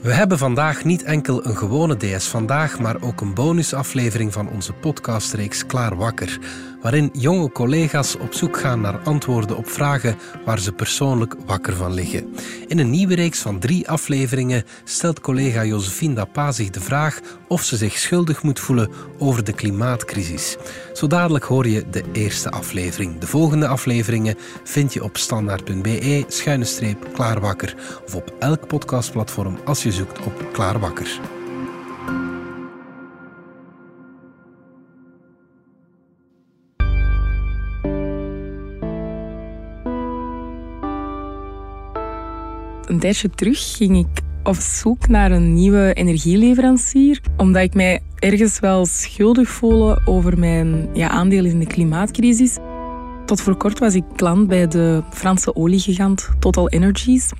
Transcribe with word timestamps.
We 0.00 0.12
hebben 0.12 0.38
vandaag 0.38 0.84
niet 0.84 1.02
enkel 1.02 1.46
een 1.46 1.56
gewone 1.56 1.96
DS 1.96 2.28
vandaag, 2.28 2.78
maar 2.78 3.02
ook 3.02 3.20
een 3.20 3.34
bonusaflevering 3.34 4.32
van 4.32 4.48
onze 4.48 4.72
podcastreeks 4.72 5.66
Klaar 5.66 5.96
Wakker, 5.96 6.38
waarin 6.80 7.10
jonge 7.12 7.52
collega's 7.52 8.16
op 8.16 8.34
zoek 8.34 8.58
gaan 8.58 8.80
naar 8.80 8.98
antwoorden 8.98 9.56
op 9.56 9.68
vragen 9.68 10.16
waar 10.44 10.58
ze 10.58 10.72
persoonlijk 10.72 11.34
wakker 11.46 11.76
van 11.76 11.94
liggen. 11.94 12.34
In 12.66 12.78
een 12.78 12.90
nieuwe 12.90 13.14
reeks 13.14 13.38
van 13.38 13.58
drie 13.58 13.88
afleveringen 13.88 14.64
stelt 14.84 15.20
collega 15.20 15.64
Josephine 15.64 16.14
Dapa 16.14 16.52
zich 16.52 16.70
de 16.70 16.80
vraag 16.80 17.20
of 17.48 17.62
ze 17.62 17.76
zich 17.76 17.98
schuldig 17.98 18.42
moet 18.42 18.60
voelen 18.60 18.90
over 19.18 19.44
de 19.44 19.52
klimaatcrisis. 19.52 20.56
Zo 20.92 21.06
dadelijk 21.06 21.44
hoor 21.44 21.68
je 21.68 21.90
de 21.90 22.04
eerste 22.12 22.50
aflevering. 22.50 23.18
De 23.18 23.26
volgende 23.26 23.68
afleveringen 23.68 24.36
vind 24.64 24.92
je 24.92 25.02
op 25.02 25.16
standaard.be 25.16 26.96
klaarwakker 27.12 27.74
of 28.06 28.14
op 28.14 28.34
elk 28.38 28.66
podcastplatform 28.66 29.58
als 29.64 29.82
je 29.82 29.92
zoekt 29.92 30.24
op 30.24 30.52
Klaarwakker. 30.52 31.37
Een 42.98 43.04
tijdje 43.04 43.30
terug 43.30 43.76
ging 43.76 43.96
ik 43.96 44.22
op 44.42 44.54
zoek 44.54 45.08
naar 45.08 45.30
een 45.30 45.54
nieuwe 45.54 45.92
energieleverancier, 45.92 47.20
omdat 47.36 47.62
ik 47.62 47.74
mij 47.74 48.00
ergens 48.18 48.60
wel 48.60 48.86
schuldig 48.86 49.48
voelde 49.48 50.00
over 50.04 50.38
mijn 50.38 50.88
ja, 50.92 51.08
aandeel 51.08 51.44
in 51.44 51.58
de 51.58 51.66
klimaatcrisis. 51.66 52.56
Tot 53.26 53.40
voor 53.40 53.56
kort 53.56 53.78
was 53.78 53.94
ik 53.94 54.04
klant 54.16 54.48
bij 54.48 54.68
de 54.68 55.02
Franse 55.10 55.54
oliegigant 55.54 56.30
Total 56.38 56.68
Energies. 56.68 57.30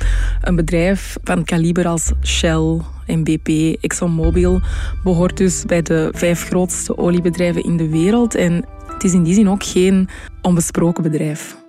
Een 0.40 0.56
bedrijf 0.56 1.16
van 1.22 1.44
kaliber 1.44 1.86
als 1.86 2.12
Shell 2.22 2.80
BP, 3.22 3.48
ExxonMobil 3.80 4.60
behoort 5.04 5.36
dus 5.36 5.64
bij 5.64 5.82
de 5.82 6.08
vijf 6.12 6.44
grootste 6.44 6.98
oliebedrijven 6.98 7.62
in 7.62 7.76
de 7.76 7.88
wereld. 7.88 8.34
En 8.34 8.64
het 8.86 9.04
is 9.04 9.12
in 9.12 9.22
die 9.22 9.34
zin 9.34 9.48
ook 9.48 9.64
geen 9.64 10.08
onbesproken 10.42 11.02
bedrijf. 11.02 11.66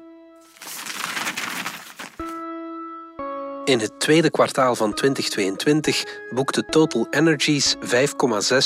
In 3.70 3.80
het 3.80 4.00
tweede 4.00 4.30
kwartaal 4.30 4.76
van 4.76 4.94
2022 4.94 6.04
boekte 6.30 6.66
Total 6.66 7.08
Energies 7.10 7.76
5,6 7.76 7.82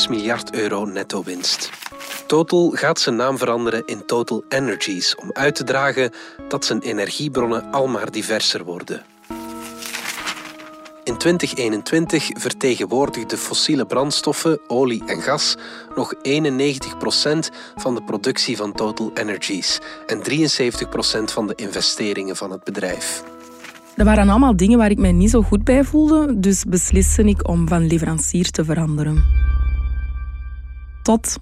miljard 0.10 0.56
euro 0.56 0.86
netto 0.86 1.24
winst. 1.24 1.70
Total 2.28 2.70
gaat 2.70 3.00
zijn 3.00 3.16
naam 3.16 3.38
veranderen 3.38 3.84
in 3.86 4.06
Total 4.06 4.44
Energies 4.50 5.16
om 5.16 5.30
uit 5.34 5.56
te 5.56 5.64
dragen 5.64 6.12
dat 6.48 6.66
zijn 6.66 6.82
energiebronnen 6.82 7.72
almaar 7.72 8.12
diverser 8.12 8.64
worden. 8.64 9.06
In 11.04 11.18
2021 11.18 12.30
vertegenwoordigden 12.34 13.38
fossiele 13.38 13.86
brandstoffen, 13.86 14.60
olie 14.68 15.04
en 15.06 15.22
gas 15.22 15.56
nog 15.96 16.14
91% 16.16 16.20
van 17.76 17.96
de 17.96 18.04
productie 18.06 18.58
van 18.58 18.74
Total 18.74 19.12
Energies 19.14 19.80
en 20.08 20.24
73% 20.30 21.24
van 21.24 21.48
de 21.48 21.56
investeringen 21.56 22.36
van 22.36 22.52
het 22.52 22.64
bedrijf. 22.64 23.24
Dat 23.96 24.06
waren 24.06 24.30
allemaal 24.30 24.56
dingen 24.56 24.78
waar 24.78 24.92
ik 24.92 24.98
mij 24.98 25.12
niet 25.12 25.30
zo 25.30 25.42
goed 25.42 25.64
bij 25.64 25.84
voelde, 25.84 26.40
dus 26.40 26.64
besliste 26.64 27.24
ik 27.24 27.48
om 27.48 27.68
van 27.68 27.88
leverancier 27.88 28.50
te 28.50 28.66
veranderen. 28.66 29.24
Tot 31.02 31.38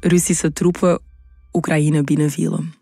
Russische 0.00 0.52
troepen 0.52 1.00
Oekraïne 1.52 2.02
binnenvielen. 2.02 2.74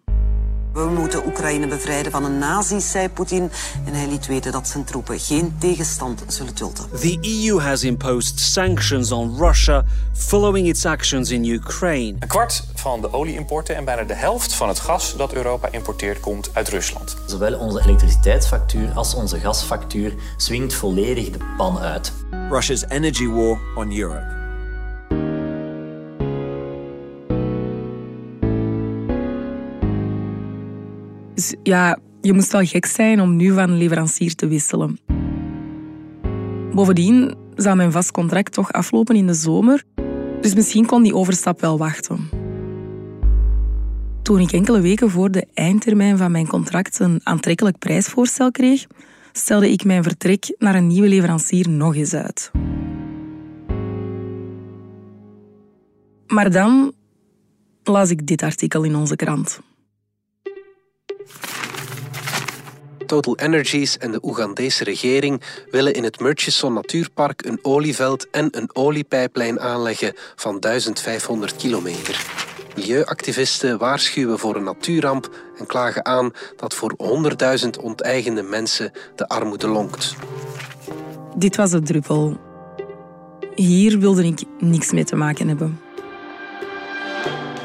We 0.74 0.84
moeten 0.84 1.26
Oekraïne 1.26 1.66
bevrijden 1.66 2.12
van 2.12 2.24
een 2.24 2.38
nazi, 2.38 2.80
zei 2.80 3.08
Poetin. 3.08 3.50
En 3.84 3.94
hij 3.94 4.08
liet 4.08 4.26
weten 4.26 4.52
dat 4.52 4.68
zijn 4.68 4.84
troepen 4.84 5.20
geen 5.20 5.56
tegenstand 5.58 6.24
zullen 6.26 6.54
dulden. 6.54 6.90
The 7.00 7.18
EU 7.20 7.60
has 7.60 7.82
imposed 7.82 8.40
sanctions 8.40 9.12
on 9.12 9.36
Russia 9.38 9.84
following 10.12 10.68
its 10.68 10.86
actions 10.86 11.30
in 11.30 11.44
Ukraine. 11.44 12.16
Een 12.18 12.28
kwart 12.28 12.66
van 12.74 13.00
de 13.00 13.12
olieimporten 13.12 13.76
en 13.76 13.84
bijna 13.84 14.02
de 14.02 14.14
helft 14.14 14.54
van 14.54 14.68
het 14.68 14.78
gas 14.80 15.16
dat 15.16 15.32
Europa 15.32 15.68
importeert 15.70 16.20
komt 16.20 16.50
uit 16.52 16.68
Rusland. 16.68 17.16
Zowel 17.26 17.58
onze 17.58 17.80
elektriciteitsfactuur 17.80 18.90
als 18.94 19.14
onze 19.14 19.38
gasfactuur 19.38 20.14
swingt 20.36 20.74
volledig 20.74 21.30
de 21.30 21.38
pan 21.56 21.78
uit. 21.78 22.12
Russia's 22.50 22.84
energy 22.88 23.26
war 23.26 23.58
on 23.74 23.98
Europe. 23.98 24.43
Dus 31.34 31.54
ja, 31.62 31.98
je 32.20 32.32
moest 32.32 32.52
wel 32.52 32.64
gek 32.64 32.86
zijn 32.86 33.20
om 33.20 33.36
nu 33.36 33.52
van 33.52 33.76
leverancier 33.76 34.34
te 34.34 34.46
wisselen. 34.46 34.98
Bovendien 36.72 37.34
zou 37.54 37.76
mijn 37.76 37.92
vast 37.92 38.10
contract 38.10 38.52
toch 38.52 38.72
aflopen 38.72 39.16
in 39.16 39.26
de 39.26 39.34
zomer, 39.34 39.84
dus 40.40 40.54
misschien 40.54 40.86
kon 40.86 41.02
die 41.02 41.14
overstap 41.14 41.60
wel 41.60 41.78
wachten. 41.78 42.28
Toen 44.22 44.38
ik 44.38 44.52
enkele 44.52 44.80
weken 44.80 45.10
voor 45.10 45.30
de 45.30 45.46
eindtermijn 45.54 46.16
van 46.16 46.30
mijn 46.30 46.46
contract 46.46 46.98
een 46.98 47.20
aantrekkelijk 47.22 47.78
prijsvoorstel 47.78 48.50
kreeg, 48.50 48.86
stelde 49.32 49.70
ik 49.70 49.84
mijn 49.84 50.02
vertrek 50.02 50.54
naar 50.58 50.74
een 50.74 50.86
nieuwe 50.86 51.08
leverancier 51.08 51.68
nog 51.68 51.94
eens 51.96 52.14
uit. 52.14 52.50
Maar 56.26 56.50
dan 56.50 56.92
las 57.82 58.10
ik 58.10 58.26
dit 58.26 58.42
artikel 58.42 58.82
in 58.82 58.96
onze 58.96 59.16
krant. 59.16 59.60
Total 63.06 63.36
Energies 63.38 63.98
en 63.98 64.12
de 64.12 64.18
Oegandese 64.22 64.84
regering 64.84 65.42
willen 65.70 65.92
in 65.92 66.04
het 66.04 66.20
Murchison 66.20 66.72
Natuurpark 66.72 67.44
een 67.44 67.58
olieveld 67.62 68.30
en 68.30 68.48
een 68.50 68.70
oliepijplijn 68.72 69.60
aanleggen 69.60 70.12
van 70.36 70.60
1500 70.60 71.56
kilometer. 71.56 72.26
Milieuactivisten 72.76 73.78
waarschuwen 73.78 74.38
voor 74.38 74.56
een 74.56 74.64
natuurramp 74.64 75.30
en 75.58 75.66
klagen 75.66 76.04
aan 76.04 76.30
dat 76.56 76.74
voor 76.74 76.94
100.000 77.64 77.68
onteigende 77.82 78.42
mensen 78.42 78.92
de 79.14 79.28
armoede 79.28 79.68
lonkt. 79.68 80.14
Dit 81.36 81.56
was 81.56 81.70
de 81.70 81.82
druppel. 81.82 82.40
Hier 83.54 83.98
wilde 83.98 84.24
ik 84.24 84.42
niks 84.58 84.92
mee 84.92 85.04
te 85.04 85.16
maken 85.16 85.48
hebben. 85.48 85.80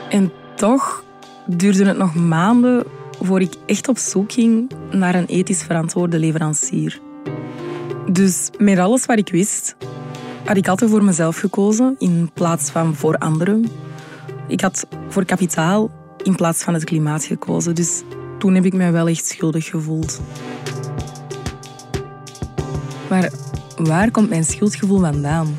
En 0.09 0.31
toch 0.55 1.03
duurde 1.45 1.85
het 1.85 1.97
nog 1.97 2.15
maanden 2.15 2.83
voor 3.21 3.41
ik 3.41 3.53
echt 3.65 3.87
op 3.87 3.97
zoek 3.97 4.31
ging 4.31 4.71
naar 4.91 5.15
een 5.15 5.25
ethisch 5.25 5.63
verantwoorde 5.63 6.19
leverancier. 6.19 7.01
Dus 8.11 8.49
met 8.57 8.77
alles 8.77 9.05
wat 9.05 9.17
ik 9.17 9.29
wist, 9.29 9.75
had 10.45 10.57
ik 10.57 10.67
altijd 10.67 10.91
voor 10.91 11.03
mezelf 11.03 11.37
gekozen 11.37 11.95
in 11.97 12.29
plaats 12.33 12.69
van 12.69 12.95
voor 12.95 13.17
anderen. 13.17 13.65
Ik 14.47 14.61
had 14.61 14.87
voor 15.09 15.25
kapitaal 15.25 15.91
in 16.23 16.35
plaats 16.35 16.63
van 16.63 16.73
het 16.73 16.83
klimaat 16.83 17.23
gekozen. 17.23 17.75
Dus 17.75 18.01
toen 18.37 18.55
heb 18.55 18.65
ik 18.65 18.73
mij 18.73 18.91
wel 18.91 19.07
echt 19.07 19.25
schuldig 19.25 19.65
gevoeld. 19.65 20.21
Maar 23.09 23.31
waar 23.75 24.11
komt 24.11 24.29
mijn 24.29 24.43
schuldgevoel 24.43 24.99
vandaan? 24.99 25.57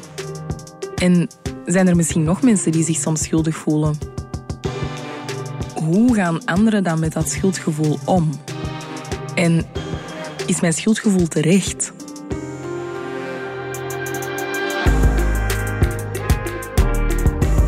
En 0.95 1.29
zijn 1.65 1.89
er 1.89 1.97
misschien 1.97 2.23
nog 2.23 2.43
mensen 2.43 2.73
die 2.73 2.85
zich 2.85 2.97
soms 2.97 3.23
schuldig 3.23 3.57
voelen? 3.57 4.10
Hoe 5.85 6.15
gaan 6.15 6.45
anderen 6.45 6.85
dan 6.85 7.01
met 7.01 7.13
dat 7.13 7.29
schuldgevoel 7.29 7.99
om? 8.05 8.31
En 9.35 9.67
is 10.47 10.61
mijn 10.61 10.73
schuldgevoel 10.73 11.29
terecht? 11.29 11.93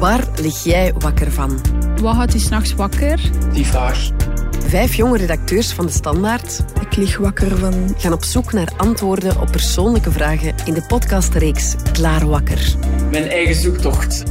Waar 0.00 0.28
lig 0.40 0.64
jij 0.64 0.92
wakker 0.98 1.32
van? 1.32 1.60
Wat 2.02 2.14
houdt 2.14 2.34
u 2.34 2.38
s'nachts 2.38 2.74
wakker? 2.74 3.20
Die 3.52 3.66
vraag. 3.66 4.10
Vijf 4.66 4.94
jonge 4.94 5.16
redacteurs 5.16 5.72
van 5.72 5.86
de 5.86 5.92
Standaard 5.92 6.64
Ik 6.80 6.96
lig 6.96 7.16
wakker 7.16 7.58
van... 7.58 7.94
gaan 7.96 8.12
op 8.12 8.24
zoek 8.24 8.52
naar 8.52 8.72
antwoorden 8.76 9.40
op 9.40 9.50
persoonlijke 9.50 10.10
vragen 10.10 10.54
in 10.64 10.74
de 10.74 10.82
podcastreeks 10.86 11.74
Klaar 11.92 12.26
Wakker. 12.26 12.74
Mijn 13.10 13.28
eigen 13.28 13.54
zoektocht. 13.54 14.22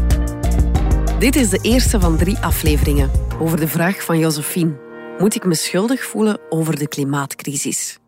Dit 1.19 1.35
is 1.35 1.49
de 1.49 1.59
eerste 1.61 1.99
van 1.99 2.17
drie 2.17 2.37
afleveringen 2.37 3.30
over 3.41 3.59
de 3.59 3.67
vraag 3.67 4.03
van 4.03 4.19
Josephine. 4.19 4.79
Moet 5.19 5.35
ik 5.35 5.45
me 5.45 5.55
schuldig 5.55 6.03
voelen 6.03 6.39
over 6.49 6.77
de 6.79 6.87
klimaatcrisis? 6.87 7.99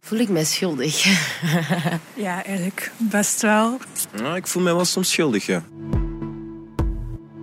Voel 0.00 0.18
ik 0.18 0.28
mij 0.28 0.44
schuldig? 0.44 1.04
Ja, 2.14 2.44
eigenlijk 2.44 2.92
best 2.96 3.42
wel. 3.42 3.78
Nou, 4.16 4.36
ik 4.36 4.46
voel 4.46 4.62
mij 4.62 4.74
wel 4.74 4.84
soms 4.84 5.12
schuldig, 5.12 5.46
ja. 5.46 5.62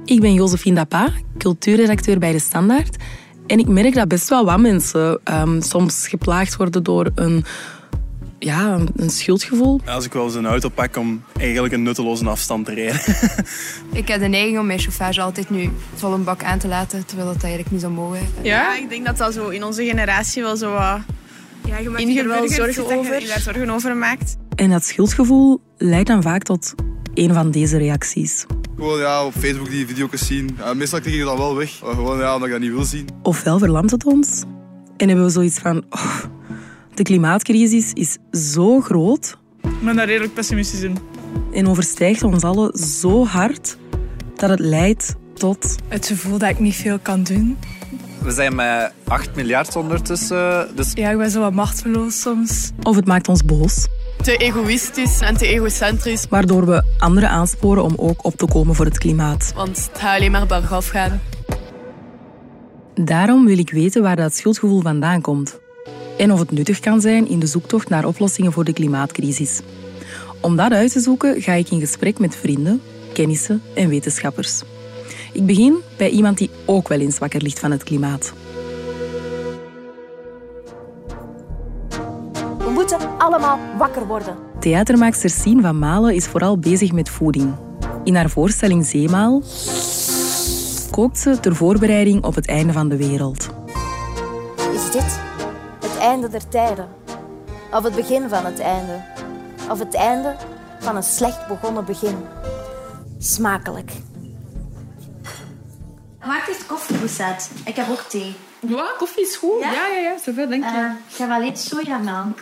Ik 0.06 0.20
ben 0.20 0.34
Josephine 0.34 0.76
Dapa, 0.76 1.12
cultuurredacteur 1.38 2.20
bij 2.20 2.32
De 2.32 2.40
Standaard. 2.40 2.96
En 3.48 3.60
ik 3.60 3.68
merk 3.68 3.94
dat 3.94 4.08
best 4.08 4.30
wel 4.30 4.46
wat 4.46 4.60
mensen 4.60 5.22
um, 5.24 5.62
soms 5.62 6.08
geplaagd 6.08 6.56
worden 6.56 6.84
door 6.84 7.12
een 7.16 7.46
ja, 8.40 8.80
een 8.96 9.10
schuldgevoel. 9.10 9.82
Als 9.86 10.06
ik 10.06 10.14
wel 10.14 10.26
eens 10.26 10.36
een 10.36 10.46
auto 10.46 10.70
pak 10.70 10.98
om 10.98 11.24
eigenlijk 11.38 11.74
een 11.74 11.84
nutteloze 11.84 12.30
afstand 12.30 12.66
te 12.66 12.74
rijden. 12.74 13.02
ik 14.02 14.08
heb 14.08 14.20
de 14.20 14.28
neiging 14.28 14.60
om 14.60 14.66
mijn 14.66 14.80
chauffage 14.80 15.22
altijd 15.22 15.50
nu 15.50 15.70
vol 15.96 16.14
een 16.14 16.24
bak 16.24 16.44
aan 16.44 16.60
te 16.60 16.68
laten, 16.68 17.06
terwijl 17.06 17.34
dat 17.34 17.44
eigenlijk 17.44 17.72
niet 17.72 17.82
zo 17.82 17.90
mogen. 17.90 18.20
Ja, 18.42 18.78
ik 18.78 18.90
denk 18.90 19.06
dat 19.06 19.18
dat 19.18 19.34
zo 19.34 19.50
in 19.50 19.64
onze 19.64 19.86
generatie 19.86 20.42
wel 20.42 20.58
zo 20.58 20.72
wat... 20.72 21.00
Ja, 21.66 21.78
je 21.78 21.90
maakt 21.90 22.26
wel 22.26 22.50
zorgen 22.50 22.98
over. 22.98 23.22
Je 23.22 23.28
daar 23.28 23.40
zorgen 23.40 23.70
over 23.70 23.96
maakt. 23.96 24.38
En 24.56 24.70
dat 24.70 24.84
schuldgevoel 24.84 25.62
leidt 25.78 26.08
dan 26.08 26.22
vaak 26.22 26.44
tot 26.44 26.74
een 27.14 27.34
van 27.34 27.52
deze 27.52 27.78
reacties. 27.78 28.46
Gewoon 28.76 29.00
ja, 29.00 29.26
op 29.26 29.34
Facebook 29.40 29.70
die 29.70 29.88
video's 29.88 30.28
zien. 30.28 30.58
Ja, 30.58 30.74
meestal 30.74 31.02
klik 31.02 31.14
ik 31.14 31.24
dat 31.24 31.38
wel 31.38 31.56
weg. 31.56 31.72
Gewoon 31.84 32.20
ja, 32.20 32.34
omdat 32.34 32.48
ik 32.48 32.54
dat 32.54 32.62
niet 32.62 32.72
wil 32.72 32.84
zien. 32.84 33.08
Ofwel 33.22 33.60
verlamt 33.60 33.92
het 33.92 34.06
ons 34.06 34.44
en 34.98 35.08
hebben 35.08 35.26
we 35.26 35.32
zoiets 35.32 35.60
van... 35.60 35.84
Oh, 35.90 36.24
de 37.00 37.06
klimaatcrisis 37.06 37.94
is 37.94 38.18
zo 38.54 38.82
groot. 38.82 39.38
Ik 39.62 39.84
ben 39.84 39.96
daar 39.96 40.06
redelijk 40.06 40.34
pessimistisch 40.34 40.82
in. 40.82 40.98
En 41.54 41.68
overstijgt 41.68 42.24
ons 42.24 42.44
allen 42.44 42.78
zo 42.78 43.26
hard 43.26 43.78
dat 44.36 44.50
het 44.50 44.60
leidt 44.60 45.16
tot... 45.34 45.76
Het 45.88 46.08
gevoel 46.08 46.38
dat 46.38 46.50
ik 46.50 46.60
niet 46.60 46.76
veel 46.76 47.00
kan 47.00 47.24
doen. 47.24 47.58
We 48.24 48.32
zijn 48.32 48.56
met 48.56 48.92
8 49.04 49.36
miljard 49.36 49.76
ondertussen. 49.76 50.68
Dus... 50.76 50.92
Ja, 50.94 51.10
ik 51.10 51.18
ben 51.18 51.30
zo 51.30 51.40
wat 51.40 51.54
machteloos 51.54 52.22
soms. 52.22 52.72
Of 52.84 52.96
het 52.96 53.06
maakt 53.06 53.28
ons 53.28 53.46
boos. 53.46 53.88
Te 54.22 54.38
egoïstisch 54.38 55.20
en 55.20 55.38
te 55.38 55.48
egocentrisch. 55.48 56.26
Waardoor 56.30 56.66
we 56.66 56.84
anderen 56.98 57.30
aansporen 57.30 57.84
om 57.84 57.94
ook 57.96 58.26
op 58.26 58.36
te 58.36 58.46
komen 58.46 58.76
voor 58.76 58.86
het 58.86 58.98
klimaat. 58.98 59.52
Want 59.56 59.78
het 59.78 59.98
gaat 59.98 60.18
alleen 60.18 60.32
maar 60.32 60.48
bergaf 60.48 60.88
gaan. 60.88 61.22
Daarom 62.94 63.46
wil 63.46 63.58
ik 63.58 63.72
weten 63.72 64.02
waar 64.02 64.16
dat 64.16 64.36
schuldgevoel 64.36 64.82
vandaan 64.82 65.22
komt 65.22 65.60
en 66.20 66.32
of 66.32 66.40
het 66.40 66.52
nuttig 66.52 66.80
kan 66.80 67.02
zijn 67.02 67.30
in 67.30 67.40
de 67.40 67.46
zoektocht 67.46 67.90
naar 67.90 68.06
oplossingen 68.06 68.52
voor 68.52 68.64
de 68.64 68.74
klimaatcrisis. 68.74 69.62
Om 70.42 70.56
dat 70.56 70.72
uit 70.72 70.92
te 70.92 71.00
zoeken 71.00 71.42
ga 71.42 71.54
ik 71.54 71.70
in 71.70 71.80
gesprek 71.80 72.20
met 72.20 72.36
vrienden, 72.36 72.82
kennissen 73.14 73.62
en 73.76 73.90
wetenschappers. 73.90 74.62
Ik 75.34 75.46
begin 75.46 75.78
bij 75.98 76.10
iemand 76.10 76.38
die 76.38 76.50
ook 76.66 76.88
wel 76.88 77.00
eens 77.00 77.18
wakker 77.18 77.42
ligt 77.42 77.60
van 77.60 77.72
het 77.72 77.84
klimaat. 77.84 78.34
We 82.58 82.70
moeten 82.74 83.00
allemaal 83.18 83.60
wakker 83.78 84.08
worden. 84.08 84.36
Theatermaakster 84.60 85.30
Sien 85.30 85.62
van 85.62 85.80
Malen 85.80 86.16
is 86.16 86.26
vooral 86.26 86.58
bezig 86.58 86.92
met 86.92 87.10
voeding. 87.10 87.54
In 88.04 88.16
haar 88.16 88.30
voorstelling 88.30 88.86
Zeemaal 88.86 89.42
kookt 90.92 91.18
ze 91.18 91.40
ter 91.40 91.56
voorbereiding 91.56 92.24
op 92.24 92.36
het 92.36 92.48
einde 92.48 92.74
van 92.74 92.90
de 92.90 92.98
wereld. 92.98 93.50
Is 94.74 94.92
dit 94.92 95.29
einde 96.00 96.30
der 96.30 96.48
tijden. 96.48 96.88
Of 97.72 97.84
het 97.84 97.96
begin 97.96 98.30
van 98.30 98.46
het 98.46 98.60
einde. 98.60 99.02
Of 99.70 99.80
het 99.80 99.94
einde 99.94 100.36
van 100.80 100.96
een 100.96 101.04
slecht 101.04 101.48
begonnen 101.48 101.86
begin. 101.86 102.18
Smakelijk. 103.20 103.92
Maak 106.26 106.48
eens 106.48 106.66
koffie, 106.66 106.98
Ik 107.66 107.76
heb 107.76 107.90
ook 107.90 108.02
thee. 108.02 108.36
Ja, 108.68 108.88
koffie 108.98 109.24
is 109.24 109.36
goed. 109.36 109.60
Ja, 109.60 109.72
ja, 109.72 109.88
ja. 109.88 110.00
ja 110.00 110.18
zoveel 110.24 110.48
denk 110.48 110.64
ik. 110.64 110.70
Uh, 110.70 110.92
ik 111.10 111.16
ga 111.16 111.28
wel 111.28 111.44
iets 111.44 111.70
sojamelk. 111.70 112.40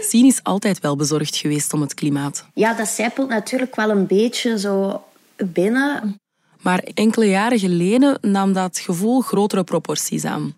Sien 0.00 0.26
is 0.26 0.40
altijd 0.42 0.80
wel 0.80 0.96
bezorgd 0.96 1.36
geweest 1.36 1.72
om 1.72 1.80
het 1.80 1.94
klimaat. 1.94 2.46
Ja, 2.54 2.74
dat 2.74 2.88
zijpelt 2.88 3.28
natuurlijk 3.28 3.76
wel 3.76 3.90
een 3.90 4.06
beetje 4.06 4.58
zo 4.58 5.02
binnen. 5.36 6.20
Maar 6.62 6.78
enkele 6.94 7.28
jaren 7.28 7.58
geleden 7.58 8.18
nam 8.20 8.52
dat 8.52 8.78
gevoel 8.78 9.20
grotere 9.20 9.64
proporties 9.64 10.24
aan. 10.24 10.54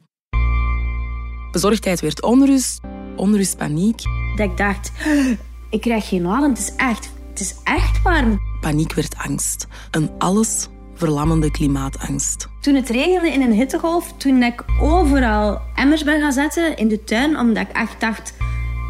Bezorgdheid 1.53 2.01
werd 2.01 2.23
onrust, 2.23 2.81
onrust 3.17 3.57
paniek. 3.57 4.01
Dat 4.37 4.51
ik 4.51 4.57
dacht, 4.57 4.93
ik 5.71 5.81
krijg 5.81 6.09
geen 6.09 6.27
adem, 6.27 6.51
het 6.51 6.59
is 6.59 6.73
echt, 6.77 7.11
het 7.31 7.41
is 7.41 7.55
echt 7.65 8.03
warm. 8.03 8.41
Paniek 8.61 8.93
werd 8.93 9.15
angst, 9.17 9.67
een 9.91 10.11
alles 10.19 10.69
verlammende 10.95 11.51
klimaatangst. 11.51 12.49
Toen 12.61 12.75
het 12.75 12.89
regende 12.89 13.33
in 13.33 13.43
een 13.43 13.53
hittegolf, 13.53 14.13
toen 14.17 14.43
ik 14.43 14.65
overal 14.81 15.61
emmers 15.75 16.05
ben 16.05 16.21
gaan 16.21 16.33
zetten 16.33 16.77
in 16.77 16.89
de 16.89 17.05
tuin, 17.05 17.39
omdat 17.39 17.69
ik 17.69 17.77
echt 17.77 18.01
dacht, 18.01 18.35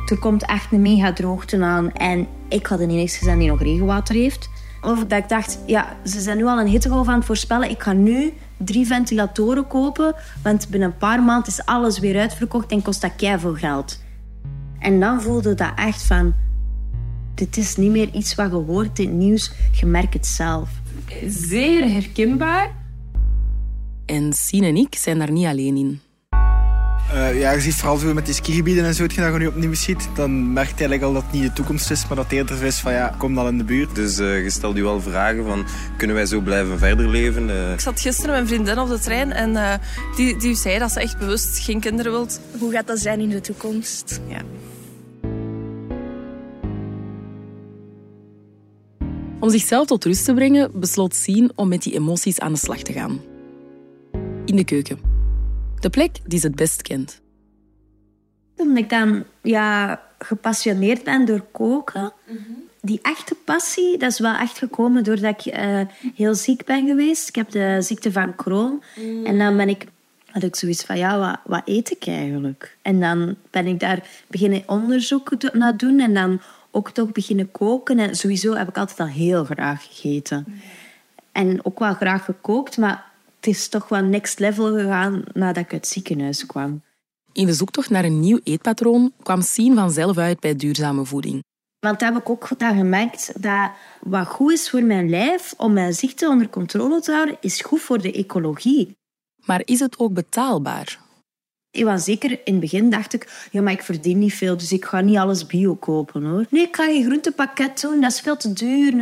er 0.07 0.19
komt 0.19 0.47
echt 0.47 0.73
een 0.73 0.83
mega 0.83 1.13
droogte 1.13 1.65
aan. 1.65 1.93
En 1.93 2.27
ik 2.49 2.67
had 2.67 2.81
een 2.81 2.91
enigste 2.91 3.19
gezien 3.19 3.39
die 3.39 3.49
nog 3.49 3.63
regenwater 3.63 4.15
heeft. 4.15 4.51
Of 4.81 5.05
dat 5.05 5.19
ik 5.19 5.29
dacht, 5.29 5.59
ja, 5.67 5.97
ze 6.05 6.21
zijn 6.21 6.37
nu 6.37 6.45
al 6.45 6.61
een 6.61 6.67
hittegolf 6.67 7.09
aan 7.09 7.15
het 7.15 7.25
voorspellen. 7.25 7.71
Ik 7.71 7.83
ga 7.83 7.93
nu 7.93 8.33
drie 8.65 8.87
ventilatoren 8.87 9.67
kopen, 9.67 10.15
want 10.43 10.69
binnen 10.69 10.89
een 10.89 10.97
paar 10.97 11.23
maanden 11.23 11.49
is 11.49 11.65
alles 11.65 11.99
weer 11.99 12.21
uitverkocht 12.21 12.71
en 12.71 12.83
kost 12.83 13.01
dat 13.01 13.13
veel 13.41 13.55
geld. 13.55 14.03
En 14.79 15.01
dan 15.01 15.23
voelde 15.23 15.55
dat 15.55 15.73
echt 15.77 16.03
van, 16.03 16.35
dit 17.35 17.57
is 17.57 17.77
niet 17.77 17.91
meer 17.91 18.15
iets 18.15 18.35
wat 18.35 18.51
je 18.51 18.57
hoort 18.57 18.99
in 18.99 19.09
het 19.09 19.17
nieuws, 19.17 19.53
je 19.73 19.87
merkt 19.87 20.15
het 20.15 20.27
zelf. 20.27 20.71
Zeer 21.27 21.91
herkenbaar. 21.91 22.71
En 24.07 24.33
Sien 24.33 24.65
en 24.65 24.77
ik 24.77 24.95
zijn 24.95 25.19
daar 25.19 25.33
niet 25.33 25.47
alleen 25.47 25.77
in. 25.77 26.01
Uh, 27.15 27.39
ja, 27.39 27.51
je 27.51 27.61
ziet 27.61 27.75
vooral 27.75 27.97
zo 27.97 28.15
met 28.15 28.25
die 28.27 28.35
skigebieden 28.35 28.85
en 28.85 28.95
zo, 28.95 29.07
dat 29.07 29.15
je 29.15 29.35
nu 29.39 29.47
opnieuw 29.47 29.75
ziet, 29.75 30.09
dan 30.15 30.53
merk 30.53 30.67
je 30.69 30.75
eigenlijk 30.75 31.03
al 31.03 31.13
dat 31.13 31.23
het 31.23 31.33
niet 31.33 31.43
de 31.43 31.53
toekomst 31.53 31.91
is, 31.91 32.07
maar 32.07 32.17
dat 32.17 32.25
het 32.25 32.35
eerder 32.35 32.63
is 32.63 32.79
van 32.79 32.93
ja, 32.93 33.15
kom 33.19 33.35
dan 33.35 33.47
in 33.47 33.59
de 33.59 33.65
buurt. 33.65 33.95
Dus 33.95 34.19
uh, 34.19 34.43
je 34.43 34.51
stelt 34.51 34.77
je 34.77 34.83
wel 34.83 35.01
vragen 35.01 35.45
van, 35.45 35.67
kunnen 35.97 36.17
wij 36.17 36.27
zo 36.27 36.41
blijven 36.41 36.79
verder 36.79 37.09
leven? 37.09 37.49
Uh... 37.49 37.73
Ik 37.73 37.81
zat 37.81 38.01
gisteren 38.01 38.31
met 38.31 38.39
mijn 38.41 38.47
vriendin 38.47 38.79
op 38.79 38.89
de 38.89 38.99
trein 38.99 39.33
en 39.33 39.81
die, 40.17 40.37
die 40.37 40.55
zei 40.55 40.79
dat 40.79 40.93
ze 40.93 41.01
echt 41.01 41.19
bewust 41.19 41.59
geen 41.59 41.81
kinderen 41.81 42.13
wilt. 42.13 42.41
Hoe 42.59 42.73
gaat 42.73 42.87
dat 42.87 42.99
zijn 42.99 43.21
in 43.21 43.29
de 43.29 43.41
toekomst? 43.41 44.21
Ja. 44.29 44.41
Om 49.41 49.51
zichzelf 49.51 49.87
tot 49.87 50.05
rust 50.05 50.25
te 50.25 50.35
brengen, 50.35 50.71
besloot 50.75 51.15
Sien 51.15 51.53
om 51.55 51.69
met 51.69 51.83
die 51.83 51.95
emoties 51.95 52.41
aan 52.41 52.53
de 52.53 52.59
slag 52.59 52.79
te 52.79 52.93
gaan. 52.93 53.21
In 54.45 54.57
de 54.57 54.65
keuken. 54.65 55.12
De 55.83 55.91
plek 55.91 56.17
die 56.27 56.39
ze 56.39 56.47
het 56.47 56.57
best 56.57 56.83
kent. 56.83 57.21
Omdat 58.57 58.79
ik 58.79 58.91
dan 58.91 59.25
ja, 59.43 60.01
gepassioneerd 60.19 61.05
ben 61.05 61.25
door 61.25 61.41
koken. 61.53 62.13
Die 62.81 62.99
echte 63.03 63.35
passie, 63.45 63.99
dat 63.99 64.11
is 64.11 64.19
wel 64.19 64.35
echt 64.35 64.59
gekomen 64.59 65.05
doordat 65.05 65.47
ik 65.47 65.57
uh, 65.57 65.81
heel 66.15 66.35
ziek 66.35 66.65
ben 66.65 66.87
geweest. 66.87 67.29
Ik 67.29 67.35
heb 67.35 67.51
de 67.51 67.77
ziekte 67.81 68.13
van 68.13 68.35
Crohn. 68.35 68.83
Mm. 68.97 69.27
En 69.27 69.39
dan 69.39 69.57
ben 69.57 69.69
ik, 69.69 69.87
had 70.27 70.43
ik 70.43 70.57
zoiets 70.57 70.85
van, 70.85 70.99
ja, 70.99 71.19
wat, 71.19 71.39
wat 71.45 71.63
eet 71.65 71.91
ik 71.91 72.07
eigenlijk? 72.07 72.77
En 72.83 73.01
dan 73.01 73.37
ben 73.51 73.67
ik 73.67 73.81
daar 73.81 74.09
beginnen 74.27 74.63
onderzoek 74.67 75.53
naar 75.53 75.77
doen. 75.77 76.01
En 76.01 76.15
dan 76.15 76.41
ook 76.71 76.91
toch 76.91 77.13
beginnen 77.13 77.51
koken. 77.51 77.99
En 77.99 78.15
sowieso 78.15 78.55
heb 78.55 78.69
ik 78.69 78.79
altijd 78.79 79.01
al 79.01 79.07
heel 79.07 79.45
graag 79.45 79.87
gegeten. 79.87 80.47
En 81.33 81.65
ook 81.65 81.79
wel 81.79 81.95
graag 81.95 82.25
gekookt, 82.25 82.77
maar 82.77 83.12
het 83.43 83.55
is 83.55 83.69
toch 83.69 83.89
wel 83.89 84.03
next 84.03 84.39
level 84.39 84.73
gegaan 84.73 85.23
nadat 85.33 85.65
ik 85.65 85.73
uit 85.73 85.81
het 85.81 85.87
ziekenhuis 85.87 86.47
kwam. 86.47 86.83
In 87.33 87.47
de 87.47 87.53
zoektocht 87.53 87.91
naar 87.91 88.05
een 88.05 88.21
nieuw 88.21 88.41
eetpatroon 88.45 89.13
kwam 89.23 89.43
Sien 89.43 89.75
vanzelf 89.75 90.19
uit 90.19 90.41
bij 90.41 90.57
duurzame 90.57 91.05
voeding. 91.05 91.43
Want 91.79 92.01
daar 92.01 92.13
heb 92.13 92.23
ik 92.23 92.31
ook 92.31 92.59
dan 92.59 92.77
gemerkt 92.77 93.43
dat 93.43 93.71
wat 94.01 94.27
goed 94.27 94.53
is 94.53 94.71
voor 94.71 94.83
mijn 94.83 95.11
lijf 95.11 95.55
om 95.57 95.73
mijn 95.73 95.95
ziekte 95.95 96.29
onder 96.29 96.49
controle 96.49 97.01
te 97.01 97.13
houden, 97.13 97.37
is 97.41 97.61
goed 97.61 97.81
voor 97.81 98.01
de 98.01 98.13
ecologie. 98.13 98.97
Maar 99.45 99.63
is 99.65 99.81
het 99.81 99.99
ook 99.99 100.13
betaalbaar? 100.13 100.99
Was 101.81 102.05
zeker 102.05 102.31
in 102.31 102.53
het 102.53 102.61
begin 102.61 102.91
dacht 102.91 103.13
ik, 103.13 103.47
ja, 103.51 103.63
maar 103.63 103.73
ik 103.73 103.83
verdien 103.83 104.19
niet 104.19 104.35
veel, 104.35 104.57
dus 104.57 104.73
ik 104.73 104.85
ga 104.85 105.01
niet 105.01 105.17
alles 105.17 105.47
bio 105.47 105.75
kopen 105.75 106.25
hoor. 106.25 106.47
Nee, 106.49 106.63
ik 106.63 106.77
ga 106.77 106.85
geen 106.85 107.05
groentepakket 107.05 107.81
doen, 107.81 108.01
dat 108.01 108.11
is 108.11 108.21
veel 108.21 108.37
te 108.37 108.53
duur. 108.53 108.99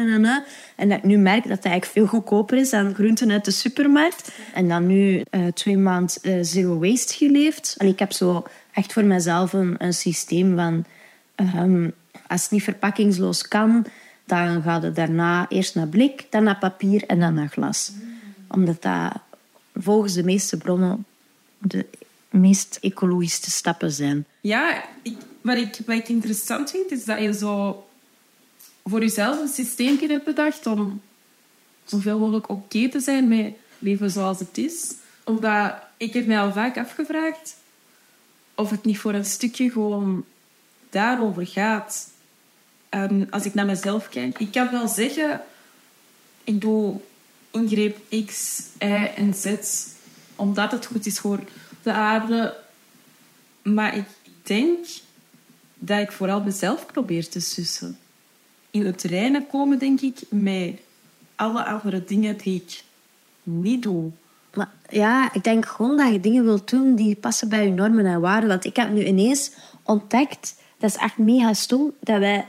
En 0.77 0.89
dat 0.89 0.99
ik 0.99 1.05
nu 1.05 1.19
merk 1.19 1.43
dat 1.43 1.57
het 1.57 1.65
eigenlijk 1.65 1.93
veel 1.93 2.07
goedkoper 2.07 2.59
is 2.59 2.71
dan 2.71 2.95
groenten 2.95 3.31
uit 3.31 3.45
de 3.45 3.51
supermarkt. 3.51 4.33
En 4.55 4.69
dan 4.69 4.87
nu 4.87 5.23
uh, 5.31 5.47
twee 5.47 5.77
maanden 5.77 6.17
uh, 6.23 6.39
zero 6.41 6.79
waste 6.79 7.15
geleefd. 7.15 7.75
En 7.79 7.87
ik 7.87 7.99
heb 7.99 8.13
zo 8.13 8.45
echt 8.73 8.93
voor 8.93 9.05
mezelf 9.05 9.53
een, 9.53 9.75
een 9.79 9.95
systeem 9.95 10.57
van, 10.57 10.85
um, 11.57 11.93
als 12.27 12.43
het 12.43 12.51
niet 12.51 12.63
verpakkingsloos 12.63 13.49
kan, 13.49 13.87
dan 14.25 14.63
gaat 14.63 14.83
het 14.83 14.97
daarna 14.97 15.49
eerst 15.49 15.75
naar 15.75 15.89
blik, 15.89 16.27
dan 16.31 16.43
naar 16.43 16.59
papier 16.59 17.05
en 17.07 17.21
dan 17.21 17.35
naar 17.35 17.49
glas. 17.49 17.93
Omdat 18.49 18.83
dat 18.83 19.13
volgens 19.75 20.15
de 20.15 20.25
meeste 20.25 20.57
bronnen 20.57 21.05
de 21.59 21.87
meest 22.31 22.79
ecologische 22.81 23.51
stappen 23.51 23.93
zijn. 23.93 24.27
Ja, 24.41 24.85
ik, 25.03 25.17
wat, 25.41 25.57
ik, 25.57 25.79
wat 25.87 26.09
interessant 26.09 26.71
vind, 26.71 26.91
is 26.91 27.05
dat 27.05 27.21
je 27.21 27.35
zo 27.35 27.85
voor 28.85 29.01
jezelf 29.01 29.41
een 29.41 29.49
systeem 29.49 29.99
hebt 29.99 30.25
bedacht 30.25 30.67
om 30.67 31.01
zoveel 31.85 32.19
mogelijk 32.19 32.49
oké 32.49 32.89
te 32.89 33.01
zijn 33.01 33.29
met 33.29 33.53
leven 33.79 34.11
zoals 34.11 34.39
het 34.39 34.59
is. 34.59 34.95
Omdat 35.25 35.75
ik 35.97 36.13
heb 36.13 36.27
mij 36.27 36.41
al 36.41 36.53
vaak 36.53 36.79
afgevraagd 36.79 37.57
of 38.55 38.71
het 38.71 38.85
niet 38.85 38.99
voor 38.99 39.15
een 39.15 39.25
stukje 39.25 39.71
gewoon 39.71 40.25
daarover 40.91 41.47
gaat. 41.47 42.11
Als 43.31 43.45
ik 43.45 43.55
naar 43.55 43.67
mezelf 43.67 44.09
kijk, 44.09 44.39
ik 44.39 44.51
kan 44.51 44.71
wel 44.71 44.89
zeggen, 44.89 45.41
ik 46.45 46.61
doe 46.61 47.01
ingreep 47.51 48.27
X, 48.27 48.63
Y 48.79 48.85
en 49.17 49.35
Z 49.35 49.55
omdat 50.37 50.73
het 50.73 50.87
goed 50.87 51.07
is 51.07 51.19
voor 51.19 51.41
de 51.83 51.93
aarde. 51.93 52.57
Maar 53.63 53.97
ik 53.97 54.07
denk 54.43 54.87
dat 55.75 56.01
ik 56.01 56.13
vooral 56.13 56.41
mezelf 56.41 56.87
probeer 56.87 57.29
te 57.29 57.41
sussen. 57.41 57.99
In 58.71 58.87
het 58.87 59.03
reinen 59.03 59.47
komen, 59.47 59.79
denk 59.79 60.01
ik, 60.01 60.21
met 60.29 60.81
alle 61.35 61.65
andere 61.65 62.05
dingen 62.05 62.37
die 62.37 62.63
ik 62.67 62.83
niet 63.43 63.83
doe. 63.83 64.11
Maar 64.55 64.71
ja, 64.89 65.33
ik 65.33 65.45
denk 65.45 65.67
gewoon 65.67 65.97
dat 65.97 66.13
je 66.13 66.21
dingen 66.21 66.45
wilt 66.45 66.71
doen 66.71 66.95
die 66.95 67.17
passen 67.17 67.49
bij 67.49 67.65
je 67.65 67.73
normen 67.73 68.07
en 68.07 68.21
waarden. 68.21 68.49
Want 68.49 68.65
ik 68.65 68.77
heb 68.77 68.91
nu 68.91 69.05
ineens 69.05 69.53
ontdekt, 69.83 70.55
dat 70.79 70.91
is 70.91 70.97
echt 70.97 71.19
mega 71.19 71.53
stom, 71.53 71.93
dat 72.01 72.19
wij 72.19 72.47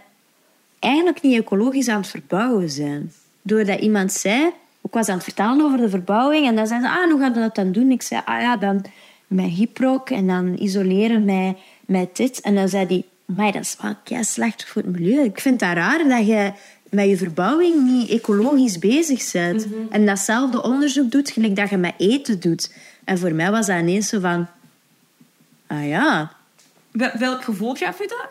eigenlijk 0.79 1.21
niet 1.21 1.39
ecologisch 1.39 1.87
aan 1.87 2.01
het 2.01 2.07
verbouwen 2.07 2.69
zijn. 2.69 3.11
Doordat 3.41 3.79
iemand 3.79 4.11
zei, 4.11 4.51
ik 4.81 4.93
was 4.93 5.07
aan 5.07 5.15
het 5.15 5.23
vertellen 5.23 5.65
over 5.65 5.77
de 5.77 5.89
verbouwing, 5.89 6.47
en 6.47 6.55
dan 6.55 6.67
zei 6.67 6.81
ze, 6.81 6.89
ah, 6.89 7.11
hoe 7.11 7.19
gaan 7.19 7.33
we 7.33 7.39
dat 7.39 7.55
dan 7.55 7.71
doen? 7.71 7.91
Ik 7.91 8.01
zei, 8.01 8.21
ah 8.25 8.41
ja, 8.41 8.57
dan 8.57 8.85
met 9.31 9.49
hyprock 9.49 10.09
en 10.09 10.27
dan 10.27 10.55
isoleren 10.59 11.25
met, 11.25 11.57
met 11.85 12.15
dit. 12.15 12.41
En 12.41 12.55
dan 12.55 12.69
zei 12.69 12.85
hij, 12.85 13.05
maar 13.25 13.51
dat 13.51 13.61
is 13.61 13.77
wel 13.79 14.23
slecht 14.23 14.65
voor 14.65 14.81
het 14.81 14.91
milieu. 14.91 15.23
Ik 15.23 15.39
vind 15.39 15.61
het 15.61 15.73
raar 15.73 16.07
dat 16.07 16.27
je 16.27 16.51
met 16.89 17.09
je 17.09 17.17
verbouwing 17.17 17.83
niet 17.83 18.09
ecologisch 18.09 18.79
bezig 18.79 19.31
bent. 19.31 19.67
En 19.89 20.05
datzelfde 20.05 20.63
onderzoek 20.63 21.11
doet, 21.11 21.29
gelijk 21.29 21.55
dat 21.55 21.69
je 21.69 21.77
met 21.77 21.93
eten 21.97 22.39
doet. 22.39 22.73
En 23.03 23.17
voor 23.17 23.33
mij 23.33 23.51
was 23.51 23.65
dat 23.65 23.79
ineens 23.79 24.09
zo 24.09 24.19
van... 24.19 24.47
Ah 25.67 25.87
ja. 25.87 26.31
Wel- 26.91 27.17
welk 27.17 27.43
gevoel 27.43 27.73
gaf 27.73 28.01
u 28.01 28.07
dat? 28.07 28.27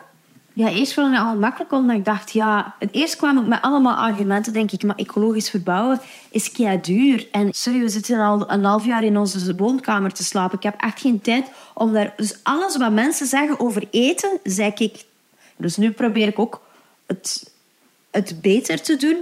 Ja, 0.53 0.69
eerst 0.69 0.93
vond 0.93 1.07
ik 1.07 1.13
het 1.13 1.27
al 1.27 1.35
makkelijk, 1.35 1.71
omdat 1.71 1.95
ik 1.95 2.05
dacht... 2.05 2.31
Ja, 2.31 2.75
het 2.79 2.89
eerst 2.91 3.15
kwam 3.15 3.37
ik 3.37 3.47
met 3.47 3.61
allemaal 3.61 3.95
argumenten, 3.95 4.53
denk 4.53 4.71
ik. 4.71 4.83
Maar 4.83 4.95
ecologisch 4.95 5.49
verbouwen 5.49 5.99
is 6.29 6.51
kei 6.51 6.81
duur. 6.81 7.27
En 7.31 7.53
sorry, 7.53 7.79
we 7.79 7.89
zitten 7.89 8.19
al 8.19 8.51
een 8.51 8.63
half 8.63 8.85
jaar 8.85 9.03
in 9.03 9.17
onze 9.17 9.55
woonkamer 9.55 10.13
te 10.13 10.23
slapen. 10.23 10.57
Ik 10.57 10.63
heb 10.63 10.81
echt 10.81 11.01
geen 11.01 11.21
tijd 11.21 11.45
om 11.73 11.93
daar... 11.93 12.13
Dus 12.17 12.35
alles 12.43 12.77
wat 12.77 12.91
mensen 12.91 13.27
zeggen 13.27 13.59
over 13.59 13.87
eten, 13.91 14.39
zeg 14.43 14.73
ik... 14.73 15.03
Dus 15.57 15.77
nu 15.77 15.91
probeer 15.91 16.27
ik 16.27 16.39
ook 16.39 16.61
het, 17.05 17.53
het 18.11 18.41
beter 18.41 18.81
te 18.81 18.95
doen. 18.95 19.17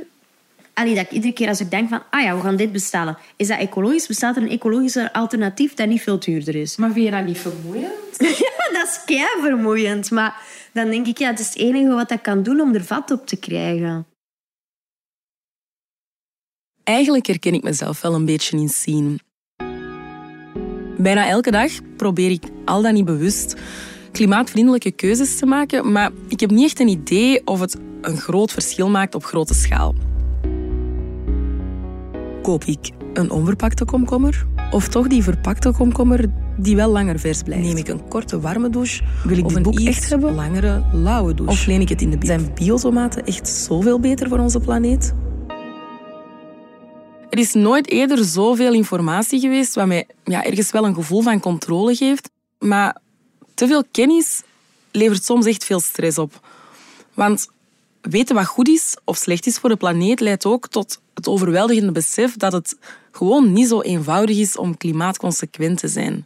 Allee, 0.73 0.95
dat 0.95 1.03
ik 1.03 1.11
iedere 1.11 1.33
keer 1.33 1.47
als 1.47 1.59
ik 1.59 1.71
denk 1.71 1.89
van... 1.89 2.01
Ah 2.09 2.23
ja, 2.23 2.35
we 2.35 2.41
gaan 2.41 2.55
dit 2.55 2.71
bestellen. 2.71 3.17
Is 3.35 3.47
dat 3.47 3.59
ecologisch? 3.59 4.07
Bestaat 4.07 4.35
er 4.35 4.41
een 4.41 4.49
ecologischer 4.49 5.11
alternatief 5.11 5.73
dat 5.73 5.87
niet 5.87 6.01
veel 6.01 6.19
duurder 6.19 6.55
is? 6.55 6.75
Maar 6.75 6.91
vind 6.91 7.05
je 7.05 7.11
dat 7.11 7.25
niet 7.25 7.37
vermoeiend? 7.37 7.93
ja, 8.45 8.71
dat 8.71 8.87
is 8.87 8.99
kei 9.05 9.41
vermoeiend. 9.41 10.11
Maar 10.11 10.41
dan 10.73 10.89
denk 10.89 11.07
ik, 11.07 11.17
ja, 11.17 11.29
het 11.29 11.39
is 11.39 11.47
het 11.47 11.57
enige 11.57 11.93
wat 11.93 12.11
ik 12.11 12.21
kan 12.21 12.43
doen 12.43 12.59
om 12.59 12.73
er 12.73 12.83
vat 12.83 13.11
op 13.11 13.27
te 13.27 13.35
krijgen. 13.35 14.07
Eigenlijk 16.83 17.25
herken 17.25 17.53
ik 17.53 17.63
mezelf 17.63 18.01
wel 18.01 18.13
een 18.13 18.25
beetje 18.25 18.57
in 18.57 18.69
zien. 18.69 19.19
Bijna 20.97 21.27
elke 21.27 21.51
dag 21.51 21.71
probeer 21.95 22.31
ik 22.31 22.43
al 22.65 22.81
dan 22.81 22.93
niet 22.93 23.05
bewust 23.05 23.55
klimaatvriendelijke 24.11 24.91
keuzes 24.91 25.37
te 25.37 25.45
maken, 25.45 25.91
maar 25.91 26.11
ik 26.27 26.39
heb 26.39 26.49
niet 26.49 26.65
echt 26.65 26.79
een 26.79 26.87
idee 26.87 27.47
of 27.47 27.59
het 27.59 27.77
een 28.01 28.17
groot 28.17 28.51
verschil 28.51 28.89
maakt 28.89 29.15
op 29.15 29.23
grote 29.25 29.53
schaal. 29.53 29.95
Koop 32.41 32.63
ik 32.63 32.89
een 33.13 33.31
onverpakte 33.31 33.85
komkommer 33.85 34.45
of 34.71 34.87
toch 34.87 35.07
die 35.07 35.23
verpakte 35.23 35.71
komkommer 35.71 36.29
die 36.63 36.75
wel 36.75 36.89
langer 36.89 37.19
vers 37.19 37.43
blijft? 37.43 37.63
Neem 37.63 37.77
ik 37.77 37.87
een 37.87 38.07
korte 38.07 38.39
warme 38.39 38.69
douche 38.69 39.03
Wil 39.23 39.37
ik 39.37 39.45
of 39.45 39.47
dit 39.47 39.57
een 39.57 39.63
boek 39.63 39.79
iets 39.79 39.97
echt 39.97 40.09
hebben? 40.09 40.35
langere 40.35 40.83
lauwe 40.93 41.33
douche? 41.33 41.53
Of 41.53 41.65
leen 41.65 41.81
ik 41.81 41.89
het 41.89 42.01
in 42.01 42.09
de 42.09 42.17
bio? 42.17 42.27
Zijn 42.27 42.53
biotomaten 42.53 43.25
echt 43.25 43.47
zoveel 43.47 43.99
beter 43.99 44.27
voor 44.27 44.39
onze 44.39 44.59
planeet? 44.59 45.13
Er 47.29 47.37
is 47.37 47.53
nooit 47.53 47.89
eerder 47.89 48.23
zoveel 48.25 48.73
informatie 48.73 49.39
geweest 49.39 49.75
wat 49.75 49.87
mij 49.87 50.07
ja, 50.23 50.43
ergens 50.43 50.71
wel 50.71 50.85
een 50.85 50.93
gevoel 50.93 51.21
van 51.21 51.39
controle 51.39 51.95
geeft. 51.95 52.29
Maar 52.59 52.97
te 53.53 53.67
veel 53.67 53.83
kennis 53.91 54.41
levert 54.91 55.23
soms 55.23 55.45
echt 55.45 55.63
veel 55.63 55.79
stress 55.79 56.17
op. 56.17 56.47
Want 57.13 57.47
weten 58.01 58.35
wat 58.35 58.45
goed 58.45 58.67
is 58.67 58.95
of 59.03 59.17
slecht 59.17 59.45
is 59.45 59.57
voor 59.57 59.69
de 59.69 59.75
planeet 59.75 60.19
leidt 60.19 60.45
ook 60.45 60.67
tot 60.67 61.01
het 61.13 61.27
overweldigende 61.27 61.91
besef 61.91 62.37
dat 62.37 62.51
het 62.51 62.77
gewoon 63.11 63.53
niet 63.53 63.67
zo 63.67 63.81
eenvoudig 63.81 64.37
is 64.37 64.57
om 64.57 64.77
klimaatconsequent 64.77 65.77
te 65.77 65.87
zijn. 65.87 66.25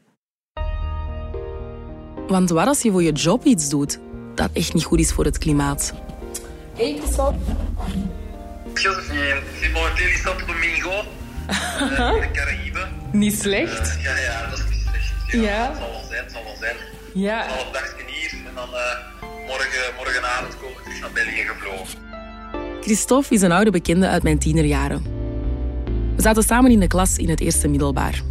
Want 2.28 2.50
wat 2.50 2.68
als 2.68 2.82
je 2.82 2.92
voor 2.92 3.04
je 3.04 3.12
job 3.12 3.44
iets 3.44 3.70
doet 3.70 4.00
dat 4.36 4.50
echt 4.54 4.74
niet 4.74 4.84
goed 4.84 5.00
is 5.00 5.12
voor 5.12 5.26
het 5.26 5.38
klimaat? 5.38 5.94
Hey 6.76 6.96
Christophe. 6.98 7.40
Josephine, 8.74 9.42
zit 9.62 9.74
momenteel 9.74 10.08
in 10.08 10.18
Santo 10.18 10.46
Domingo, 10.46 10.92
eh, 11.48 12.12
in 12.16 12.22
de 12.22 12.32
Caraïben. 12.32 12.90
Niet 13.12 13.40
slecht. 13.40 13.96
Eh, 13.96 14.04
ja, 14.04 14.18
ja, 14.18 14.50
dat 14.50 14.60
is 14.60 14.66
niet 14.70 14.86
slecht. 14.90 15.44
Ja. 15.44 15.68
Het 15.70 15.78
zal 15.78 15.90
wel 15.92 16.04
zijn, 16.10 16.24
het 16.24 16.32
zal 16.32 16.44
wel 16.44 16.56
zijn. 16.60 16.76
Ja. 17.14 17.44
Een 17.44 17.50
half 17.50 17.72
dagje 17.72 18.04
hier 18.08 18.32
en 18.48 18.56
dan 18.56 18.70
eh, 18.74 19.48
morgen, 19.48 19.94
morgenavond 19.98 20.58
komen 20.58 20.78
we 20.78 20.84
terug 20.84 21.02
naar 21.02 21.12
België 21.12 21.44
gevlogen. 21.48 22.00
Christophe 22.82 23.34
is 23.34 23.42
een 23.42 23.52
oude 23.52 23.72
bekende 23.72 24.08
uit 24.08 24.24
mijn 24.24 24.40
tienerjaren. 24.40 25.04
We 26.16 26.22
zaten 26.22 26.44
samen 26.44 26.72
in 26.72 26.80
de 26.80 26.88
klas 26.88 27.18
in 27.18 27.30
het 27.30 27.40
eerste 27.40 27.68
middelbaar. 27.68 28.22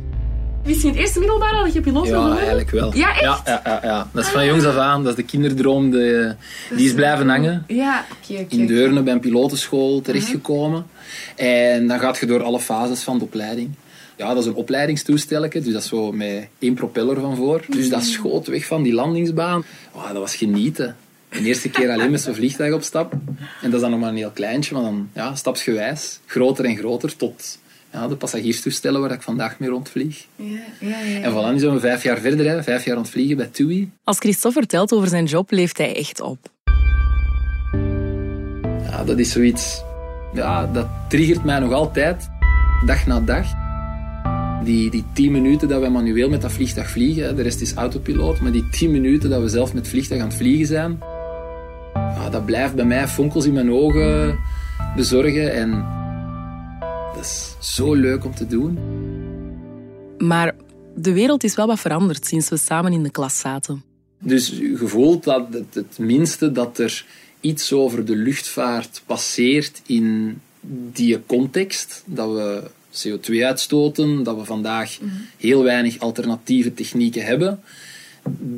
Wist 0.64 0.83
je 0.83 0.87
in 0.87 0.92
het 0.92 1.02
eerste 1.02 1.19
middelbaar 1.19 1.52
al 1.52 1.64
dat 1.64 1.73
je 1.73 1.81
piloot 1.81 2.09
wilde 2.09 2.28
Ja, 2.28 2.37
eigenlijk 2.37 2.71
wel. 2.71 2.95
Ja, 2.97 3.11
echt? 3.11 3.21
Ja, 3.21 3.61
ja, 3.64 3.81
ja. 3.83 4.09
Dat 4.12 4.25
is 4.25 4.31
van 4.31 4.47
jongs 4.47 4.64
af 4.64 4.76
aan. 4.76 5.02
Dat 5.02 5.11
is 5.11 5.16
de 5.16 5.31
kinderdroom. 5.31 5.90
De, 5.90 6.35
die 6.76 6.87
is 6.87 6.95
blijven 6.95 7.28
hangen. 7.28 7.64
Ja, 7.66 8.04
oké, 8.12 8.40
oké. 8.40 8.54
In 8.54 8.66
Deurne 8.66 9.02
bij 9.02 9.12
een 9.12 9.21
pilotenschool 9.21 10.00
terechtgekomen. 10.00 10.87
En 11.37 11.87
dan 11.87 11.99
gaat 11.99 12.19
je 12.19 12.26
door 12.26 12.42
alle 12.42 12.61
fases 12.61 13.02
van 13.02 13.19
de 13.19 13.25
opleiding. 13.25 13.71
Ja, 14.16 14.28
dat 14.35 14.42
is 14.42 14.47
een 14.49 14.54
opleidingstoestelletje, 14.54 15.61
dus 15.61 15.73
dat 15.73 15.83
is 15.83 15.88
zo 15.88 16.12
met 16.12 16.49
één 16.59 16.75
propeller 16.75 17.21
van 17.21 17.37
voor. 17.37 17.64
Dus 17.69 17.88
dat 17.88 18.02
schoot 18.02 18.47
weg 18.47 18.66
van 18.66 18.83
die 18.83 18.92
landingsbaan. 18.95 19.64
Wow, 19.92 20.07
dat 20.07 20.16
was 20.16 20.37
genieten. 20.37 20.97
De 21.28 21.40
eerste 21.40 21.69
keer 21.69 21.90
alleen 21.90 22.11
met 22.11 22.21
zo'n 22.21 22.35
vliegtuig 22.35 22.75
op 22.75 22.83
stap. 22.83 23.12
En 23.12 23.71
dat 23.71 23.75
is 23.75 23.81
dan 23.81 23.90
nog 23.90 24.00
maar 24.00 24.09
een 24.09 24.16
heel 24.16 24.31
kleintje, 24.31 24.75
maar 24.75 24.83
dan 24.83 25.09
ja, 25.14 25.35
stapsgewijs. 25.35 26.21
Groter 26.26 26.64
en 26.64 26.76
groter 26.76 27.16
tot 27.16 27.59
ja, 27.92 28.08
de 28.08 28.16
passagierstoestellen 28.16 29.00
waar 29.00 29.12
ik 29.12 29.22
vandaag 29.22 29.58
mee 29.58 29.68
rondvlieg. 29.68 30.26
Ja, 30.37 30.58
ja, 30.80 30.99
ja. 30.99 31.20
En 31.20 31.32
voilà, 31.32 31.52
nu 31.52 31.58
zijn 31.58 31.72
we 31.72 31.80
vijf 31.80 32.02
jaar 32.02 32.18
verder, 32.18 32.49
hè. 32.49 32.62
vijf 32.62 32.84
jaar 32.84 32.96
aan 32.96 33.02
het 33.02 33.11
vliegen 33.11 33.37
bij 33.37 33.46
TUI. 33.46 33.90
Als 34.04 34.18
Christophe 34.18 34.58
vertelt 34.58 34.92
over 34.92 35.08
zijn 35.08 35.25
job, 35.25 35.50
leeft 35.50 35.78
hij 35.78 35.96
echt 35.96 36.20
op. 36.20 36.38
Ja, 38.90 39.04
dat 39.04 39.18
is 39.18 39.30
zoiets... 39.30 39.82
Ja, 40.34 40.66
dat 40.66 40.87
triggert 41.08 41.44
mij 41.44 41.58
nog 41.58 41.72
altijd, 41.72 42.28
dag 42.87 43.06
na 43.06 43.20
dag. 43.20 43.46
Die, 44.64 44.90
die 44.90 45.04
tien 45.12 45.32
minuten 45.32 45.68
dat 45.68 45.82
we 45.82 45.88
manueel 45.88 46.28
met 46.28 46.42
dat 46.42 46.52
vliegtuig 46.52 46.90
vliegen, 46.90 47.37
de 47.37 47.42
rest 47.42 47.61
is 47.61 47.75
autopiloot, 47.75 48.40
maar 48.40 48.52
die 48.52 48.68
tien 48.68 48.90
minuten 48.90 49.30
dat 49.30 49.42
we 49.42 49.49
zelf 49.49 49.72
met 49.72 49.82
het 49.82 49.90
vliegtuig 49.90 50.20
aan 50.20 50.28
het 50.28 50.37
vliegen 50.37 50.66
zijn, 50.66 50.99
ja, 51.94 52.30
dat 52.30 52.46
blijft 52.46 52.75
bij 52.75 52.84
mij 52.84 53.08
fonkels 53.08 53.46
in 53.46 53.52
mijn 53.52 53.72
ogen 53.72 54.38
bezorgen. 54.96 55.52
En 55.54 55.84
dat 57.14 57.25
is 57.25 57.51
zo 57.62 57.95
leuk 57.95 58.25
om 58.25 58.35
te 58.35 58.47
doen. 58.47 58.78
Maar 60.19 60.54
de 60.95 61.12
wereld 61.12 61.45
is 61.45 61.54
wel 61.54 61.66
wat 61.66 61.81
veranderd 61.81 62.26
sinds 62.26 62.49
we 62.49 62.57
samen 62.57 62.92
in 62.92 63.02
de 63.02 63.11
klas 63.11 63.38
zaten. 63.38 63.85
Dus 64.19 64.49
je 64.49 64.87
voelt 64.87 65.25
dat 65.25 65.47
het, 65.50 65.75
het 65.75 65.99
minste 65.99 66.52
dat 66.52 66.78
er 66.78 67.04
iets 67.40 67.73
over 67.73 68.04
de 68.04 68.16
luchtvaart 68.16 69.02
passeert 69.07 69.83
in 69.87 70.40
die 70.92 71.26
context, 71.26 72.02
dat 72.07 72.33
we 72.33 72.71
CO2 72.92 73.45
uitstoten, 73.45 74.23
dat 74.23 74.37
we 74.37 74.45
vandaag 74.45 74.99
heel 75.37 75.62
weinig 75.62 75.99
alternatieve 75.99 76.75
technieken 76.75 77.25
hebben, 77.25 77.61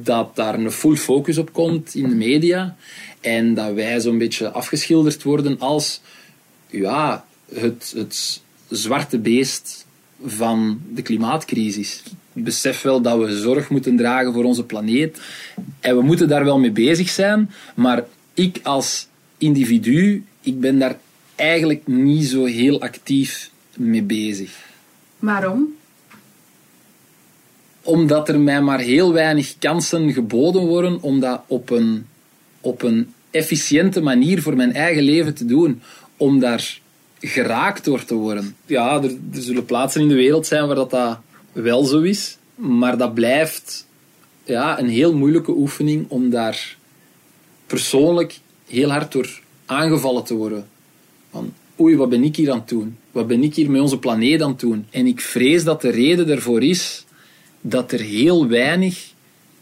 dat 0.02 0.36
daar 0.36 0.54
een 0.54 0.70
full 0.70 0.96
focus 0.96 1.38
op 1.38 1.52
komt 1.52 1.94
in 1.94 2.08
de 2.08 2.14
media 2.14 2.76
en 3.20 3.54
dat 3.54 3.74
wij 3.74 4.00
zo'n 4.00 4.18
beetje 4.18 4.50
afgeschilderd 4.50 5.22
worden 5.22 5.58
als 5.58 6.00
ja, 6.70 7.24
het, 7.52 7.92
het 7.96 8.42
zwarte 8.76 9.18
beest 9.18 9.86
van 10.24 10.80
de 10.94 11.02
klimaatcrisis. 11.02 12.02
Ik 12.32 12.44
besef 12.44 12.82
wel 12.82 13.00
dat 13.00 13.18
we 13.18 13.38
zorg 13.38 13.70
moeten 13.70 13.96
dragen 13.96 14.32
voor 14.32 14.44
onze 14.44 14.64
planeet 14.64 15.20
en 15.80 15.96
we 15.96 16.02
moeten 16.02 16.28
daar 16.28 16.44
wel 16.44 16.58
mee 16.58 16.72
bezig 16.72 17.08
zijn, 17.08 17.50
maar 17.74 18.04
ik 18.34 18.60
als 18.62 19.06
individu, 19.38 20.24
ik 20.40 20.60
ben 20.60 20.78
daar 20.78 20.98
eigenlijk 21.34 21.86
niet 21.86 22.26
zo 22.26 22.44
heel 22.44 22.80
actief 22.80 23.50
mee 23.76 24.02
bezig. 24.02 24.64
Waarom? 25.18 25.74
Omdat 27.82 28.28
er 28.28 28.40
mij 28.40 28.62
maar 28.62 28.80
heel 28.80 29.12
weinig 29.12 29.54
kansen 29.58 30.12
geboden 30.12 30.62
worden 30.66 31.02
om 31.02 31.20
dat 31.20 31.42
op 31.46 31.70
een, 31.70 32.06
op 32.60 32.82
een 32.82 33.12
efficiënte 33.30 34.00
manier 34.00 34.42
voor 34.42 34.56
mijn 34.56 34.72
eigen 34.72 35.02
leven 35.02 35.34
te 35.34 35.44
doen. 35.44 35.82
Om 36.16 36.38
daar 36.38 36.78
geraakt 37.26 37.84
door 37.84 38.04
te 38.04 38.14
worden. 38.14 38.56
Ja, 38.66 39.02
er, 39.02 39.10
er 39.32 39.42
zullen 39.42 39.64
plaatsen 39.64 40.00
in 40.00 40.08
de 40.08 40.14
wereld 40.14 40.46
zijn 40.46 40.66
waar 40.66 40.76
dat, 40.76 40.90
dat 40.90 41.18
wel 41.52 41.84
zo 41.84 42.00
is. 42.00 42.36
Maar 42.54 42.98
dat 42.98 43.14
blijft 43.14 43.86
ja, 44.44 44.78
een 44.78 44.88
heel 44.88 45.14
moeilijke 45.14 45.52
oefening 45.52 46.04
om 46.08 46.30
daar 46.30 46.76
persoonlijk 47.66 48.38
heel 48.66 48.90
hard 48.90 49.12
door 49.12 49.40
aangevallen 49.66 50.24
te 50.24 50.34
worden. 50.34 50.66
Van, 51.30 51.52
oei, 51.80 51.96
wat 51.96 52.08
ben 52.08 52.24
ik 52.24 52.36
hier 52.36 52.50
aan 52.50 52.58
het 52.58 52.68
doen? 52.68 52.96
Wat 53.12 53.26
ben 53.26 53.42
ik 53.42 53.54
hier 53.54 53.70
met 53.70 53.80
onze 53.80 53.98
planeet 53.98 54.42
aan 54.42 54.50
het 54.50 54.60
doen? 54.60 54.86
En 54.90 55.06
ik 55.06 55.20
vrees 55.20 55.64
dat 55.64 55.80
de 55.80 55.90
reden 55.90 56.26
daarvoor 56.26 56.62
is 56.62 57.04
dat 57.60 57.92
er 57.92 58.00
heel 58.00 58.48
weinig 58.48 59.12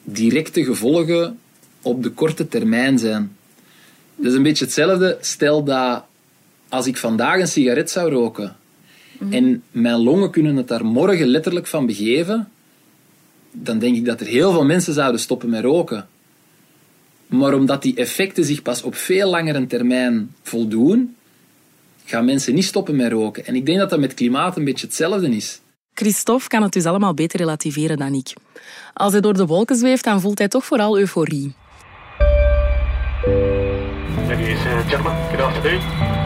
directe 0.02 0.64
gevolgen 0.64 1.38
op 1.82 2.02
de 2.02 2.10
korte 2.10 2.48
termijn 2.48 2.98
zijn. 2.98 3.36
Dat 4.16 4.30
is 4.30 4.36
een 4.36 4.42
beetje 4.42 4.64
hetzelfde. 4.64 5.18
Stel 5.20 5.64
dat 5.64 6.04
als 6.72 6.86
ik 6.86 6.96
vandaag 6.96 7.40
een 7.40 7.48
sigaret 7.48 7.90
zou 7.90 8.10
roken 8.10 8.56
en 9.30 9.62
mijn 9.70 10.02
longen 10.02 10.30
kunnen 10.30 10.56
het 10.56 10.68
daar 10.68 10.84
morgen 10.84 11.26
letterlijk 11.26 11.66
van 11.66 11.86
begeven, 11.86 12.48
dan 13.50 13.78
denk 13.78 13.96
ik 13.96 14.04
dat 14.04 14.20
er 14.20 14.26
heel 14.26 14.52
veel 14.52 14.64
mensen 14.64 14.94
zouden 14.94 15.20
stoppen 15.20 15.50
met 15.50 15.64
roken. 15.64 16.08
Maar 17.26 17.54
omdat 17.54 17.82
die 17.82 17.94
effecten 17.94 18.44
zich 18.44 18.62
pas 18.62 18.82
op 18.82 18.94
veel 18.94 19.30
langere 19.30 19.66
termijn 19.66 20.34
voldoen, 20.42 21.16
gaan 22.04 22.24
mensen 22.24 22.54
niet 22.54 22.64
stoppen 22.64 22.96
met 22.96 23.12
roken. 23.12 23.46
En 23.46 23.54
ik 23.54 23.66
denk 23.66 23.78
dat 23.78 23.90
dat 23.90 24.00
met 24.00 24.14
klimaat 24.14 24.56
een 24.56 24.64
beetje 24.64 24.86
hetzelfde 24.86 25.28
is. 25.28 25.60
Christophe 25.94 26.48
kan 26.48 26.62
het 26.62 26.72
dus 26.72 26.84
allemaal 26.84 27.14
beter 27.14 27.38
relativeren 27.38 27.96
dan 27.96 28.14
ik. 28.14 28.32
Als 28.94 29.12
hij 29.12 29.20
door 29.20 29.34
de 29.34 29.46
wolken 29.46 29.76
zweeft, 29.76 30.04
dan 30.04 30.20
voelt 30.20 30.38
hij 30.38 30.48
toch 30.48 30.64
vooral 30.64 30.98
euforie. 30.98 31.54
Ladies 34.28 34.58
and 34.66 34.88
gentlemen, 34.88 35.12
good 35.30 35.40
afternoon. 35.40 36.21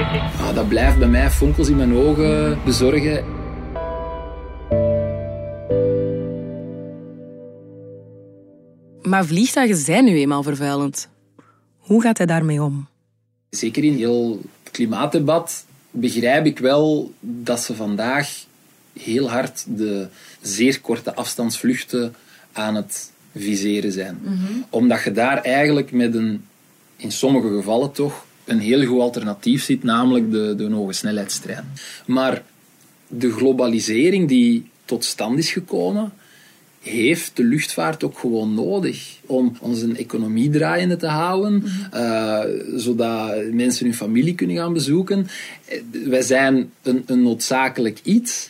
Ah, 0.00 0.54
dat 0.54 0.68
blijft 0.68 0.98
bij 0.98 1.08
mij 1.08 1.30
fonkels 1.30 1.68
in 1.68 1.76
mijn 1.76 1.94
ogen 1.94 2.58
bezorgen. 2.64 3.24
Maar 9.02 9.26
vliegtuigen 9.26 9.76
zijn 9.76 10.04
nu 10.04 10.18
eenmaal 10.18 10.42
vervuilend. 10.42 11.08
Hoe 11.78 12.02
gaat 12.02 12.16
hij 12.18 12.26
daarmee 12.26 12.62
om? 12.62 12.88
Zeker 13.50 13.84
in 13.84 13.96
heel 13.96 14.40
het 14.62 14.72
klimaatdebat 14.72 15.64
begrijp 15.90 16.46
ik 16.46 16.58
wel 16.58 17.12
dat 17.20 17.60
ze 17.60 17.74
vandaag 17.74 18.44
heel 18.98 19.30
hard 19.30 19.64
de 19.66 20.08
zeer 20.40 20.80
korte 20.80 21.14
afstandsvluchten 21.14 22.14
aan 22.52 22.74
het 22.74 23.10
viseren 23.34 23.92
zijn. 23.92 24.18
Omdat 24.70 25.02
je 25.02 25.12
daar 25.12 25.42
eigenlijk 25.42 25.92
met 25.92 26.14
een, 26.14 26.44
in 26.96 27.12
sommige 27.12 27.48
gevallen 27.48 27.92
toch, 27.92 28.24
een 28.50 28.58
heel 28.58 28.86
goed 28.86 29.00
alternatief 29.00 29.64
ziet, 29.64 29.82
namelijk 29.82 30.30
de, 30.30 30.54
de 30.56 30.70
hoge 30.70 30.92
snelheidstrein. 30.92 31.64
Maar 32.06 32.42
de 33.08 33.32
globalisering 33.32 34.28
die 34.28 34.70
tot 34.84 35.04
stand 35.04 35.38
is 35.38 35.50
gekomen, 35.50 36.12
heeft 36.80 37.36
de 37.36 37.44
luchtvaart 37.44 38.04
ook 38.04 38.18
gewoon 38.18 38.54
nodig 38.54 39.18
om 39.26 39.56
onze 39.60 39.92
economie 39.96 40.50
draaiende 40.50 40.96
te 40.96 41.06
houden, 41.06 41.64
eh, 41.90 42.40
zodat 42.76 43.52
mensen 43.52 43.84
hun 43.84 43.94
familie 43.94 44.34
kunnen 44.34 44.56
gaan 44.56 44.72
bezoeken. 44.72 45.26
Wij 46.04 46.22
zijn 46.22 46.72
een, 46.82 47.02
een 47.06 47.22
noodzakelijk 47.22 48.00
iets 48.02 48.48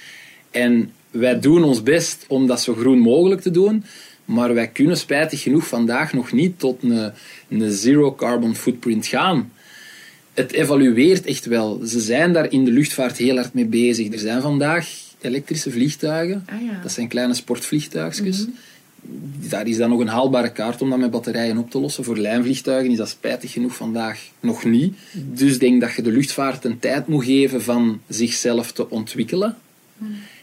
en 0.50 0.92
wij 1.10 1.40
doen 1.40 1.64
ons 1.64 1.82
best 1.82 2.24
om 2.28 2.46
dat 2.46 2.60
zo 2.60 2.74
groen 2.74 2.98
mogelijk 2.98 3.40
te 3.40 3.50
doen, 3.50 3.84
maar 4.24 4.54
wij 4.54 4.68
kunnen 4.68 4.96
spijtig 4.96 5.42
genoeg 5.42 5.66
vandaag 5.66 6.12
nog 6.12 6.32
niet 6.32 6.58
tot 6.58 6.82
een, 6.82 7.12
een 7.48 7.70
zero 7.70 8.14
carbon 8.14 8.54
footprint 8.54 9.06
gaan. 9.06 9.50
Het 10.34 10.52
evalueert 10.52 11.24
echt 11.24 11.44
wel. 11.44 11.80
Ze 11.84 12.00
zijn 12.00 12.32
daar 12.32 12.52
in 12.52 12.64
de 12.64 12.70
luchtvaart 12.70 13.16
heel 13.16 13.36
hard 13.36 13.54
mee 13.54 13.66
bezig. 13.66 14.12
Er 14.12 14.18
zijn 14.18 14.42
vandaag 14.42 14.88
elektrische 15.20 15.70
vliegtuigen. 15.70 16.46
Ah, 16.46 16.62
ja. 16.62 16.80
Dat 16.82 16.92
zijn 16.92 17.08
kleine 17.08 17.34
sportvliegtuigjes. 17.34 18.46
Daar 19.48 19.66
is 19.66 19.76
dan 19.76 19.90
nog 19.90 20.00
een 20.00 20.08
haalbare 20.08 20.52
kaart 20.52 20.82
om 20.82 20.90
dat 20.90 20.98
met 20.98 21.10
batterijen 21.10 21.58
op 21.58 21.70
te 21.70 21.78
lossen. 21.78 22.04
Voor 22.04 22.18
lijnvliegtuigen 22.18 22.90
is 22.90 22.96
dat 22.96 23.08
spijtig 23.08 23.52
genoeg 23.52 23.76
vandaag 23.76 24.28
nog 24.40 24.64
niet. 24.64 24.96
Dus 25.12 25.54
ik 25.54 25.60
denk 25.60 25.80
dat 25.80 25.94
je 25.94 26.02
de 26.02 26.10
luchtvaart 26.10 26.64
een 26.64 26.78
tijd 26.78 27.06
moet 27.06 27.24
geven 27.24 27.62
van 27.62 28.00
zichzelf 28.08 28.72
te 28.72 28.90
ontwikkelen. 28.90 29.56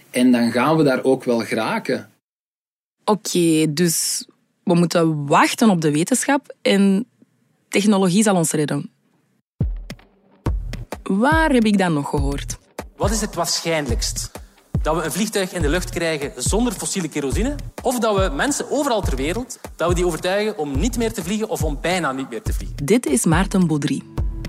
En 0.10 0.32
dan 0.32 0.52
gaan 0.52 0.78
we 0.78 0.84
daar 0.84 1.04
ook 1.04 1.24
wel 1.24 1.40
geraken. 1.40 2.10
Oké, 3.06 3.74
dus 3.74 4.26
we 4.64 4.74
moeten 4.74 5.26
wachten 5.26 5.70
op 5.70 5.82
de 5.82 5.92
wetenschap 5.92 6.56
en 6.62 7.06
technologie 7.70 8.24
zal 8.24 8.36
ons 8.36 8.52
redden. 8.52 8.90
Waar 11.08 11.52
heb 11.52 11.66
ik 11.66 11.78
dan 11.78 11.94
nog 11.94 12.10
gehoord? 12.10 12.58
Wat 12.98 13.12
is 13.12 13.22
het 13.22 13.36
waarschijnlijkst? 13.36 14.32
Dat 14.82 14.96
we 14.96 15.04
een 15.04 15.12
vliegtuig 15.12 15.54
in 15.54 15.62
de 15.62 15.70
lucht 15.70 15.90
krijgen 15.90 16.32
zonder 16.36 16.74
fossiele 16.74 17.08
kerosine? 17.08 17.56
Of 17.82 18.00
dat 18.00 18.16
we 18.16 18.36
mensen 18.36 18.72
overal 18.72 19.02
ter 19.02 19.16
wereld 19.16 19.60
dat 19.76 19.90
we 19.90 19.96
die 19.96 20.06
overtuigen 20.06 20.58
om 20.58 20.80
niet 20.80 20.98
meer 20.98 21.14
te 21.14 21.24
vliegen 21.24 21.50
of 21.50 21.64
om 21.64 21.78
bijna 21.82 22.12
niet 22.12 22.30
meer 22.30 22.42
te 22.42 22.54
vliegen? 22.54 22.76
Dit 22.84 23.06
is 23.06 23.26
Maarten 23.26 23.68
Baudry. 23.68 24.02